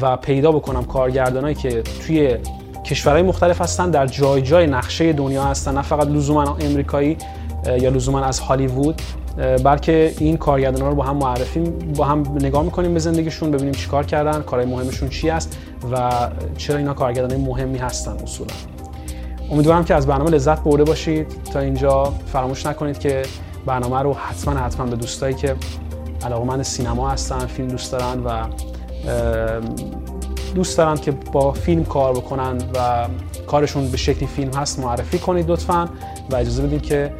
و 0.02 0.16
پیدا 0.16 0.52
بکنم 0.52 0.84
کارگردانایی 0.84 1.54
که 1.54 1.82
توی 1.82 2.36
کشورهای 2.84 3.22
مختلف 3.22 3.60
هستن 3.60 3.90
در 3.90 4.06
جای 4.06 4.42
جای 4.42 4.66
نقشه 4.66 5.12
دنیا 5.12 5.44
هستن 5.44 5.74
نه 5.74 5.82
فقط 5.82 6.06
لزوما 6.06 6.56
امریکایی. 6.60 7.16
یا 7.66 7.90
لزوما 7.90 8.24
از 8.24 8.40
هالیوود 8.40 9.02
بلکه 9.64 10.14
این 10.18 10.36
کارگردانا 10.36 10.88
رو 10.88 10.94
با 10.94 11.04
هم 11.04 11.16
معرفی 11.16 11.60
با 11.96 12.04
هم 12.04 12.36
نگاه 12.40 12.62
می‌کنیم 12.62 12.94
به 12.94 13.00
زندگیشون 13.00 13.50
ببینیم 13.50 13.72
چیکار 13.72 14.06
کردن 14.06 14.42
کارهای 14.42 14.70
مهمشون 14.70 15.08
چی 15.08 15.30
است 15.30 15.58
و 15.92 16.10
چرا 16.56 16.76
اینا 16.76 16.94
کارگردانای 16.94 17.44
مهمی 17.44 17.78
هستن 17.78 18.12
اصولا. 18.12 18.50
امیدوارم 19.50 19.84
که 19.84 19.94
از 19.94 20.06
برنامه 20.06 20.30
لذت 20.30 20.60
برده 20.60 20.84
باشید. 20.84 21.26
تا 21.52 21.60
اینجا 21.60 22.04
فراموش 22.04 22.66
نکنید 22.66 22.98
که 22.98 23.22
برنامه 23.66 23.98
رو 23.98 24.14
حتما 24.14 24.54
حتما 24.54 24.86
به 24.86 24.96
دوستایی 24.96 25.34
که 25.34 25.56
علاقمند 26.24 26.62
سینما 26.62 27.10
هستن 27.10 27.46
فیلم 27.46 27.68
دوست 27.68 27.92
دارن 27.92 28.20
و 28.24 28.46
دوست 30.54 30.78
دارن 30.78 30.96
که 30.96 31.10
با 31.10 31.52
فیلم 31.52 31.84
کار 31.84 32.12
بکنن 32.12 32.58
و 32.74 33.06
کارشون 33.46 33.88
به 33.88 33.96
شکلی 33.96 34.26
فیلم 34.26 34.52
هست 34.52 34.78
معرفی 34.78 35.18
کنید 35.18 35.50
لطفا. 35.50 35.88
و 36.30 36.36
اجازه 36.36 36.62
بدید 36.62 36.82
که 36.82 37.12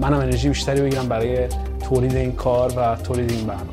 منم 0.00 0.18
انرژی 0.18 0.48
بیشتری 0.48 0.80
بگیرم 0.80 1.08
برای 1.08 1.48
تولید 1.88 2.16
این 2.16 2.32
کار 2.32 2.72
و 2.76 2.96
تولید 2.96 3.30
این 3.30 3.46
برنامه. 3.46 3.68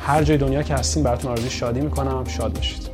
هر 0.00 0.22
جای 0.22 0.36
دنیا 0.36 0.62
که 0.62 0.74
هستین 0.74 1.02
براتون 1.02 1.30
آرزوی 1.30 1.50
شادی 1.50 1.80
می‌کنم. 1.80 2.24
شاد 2.24 2.52
باشید. 2.54 2.93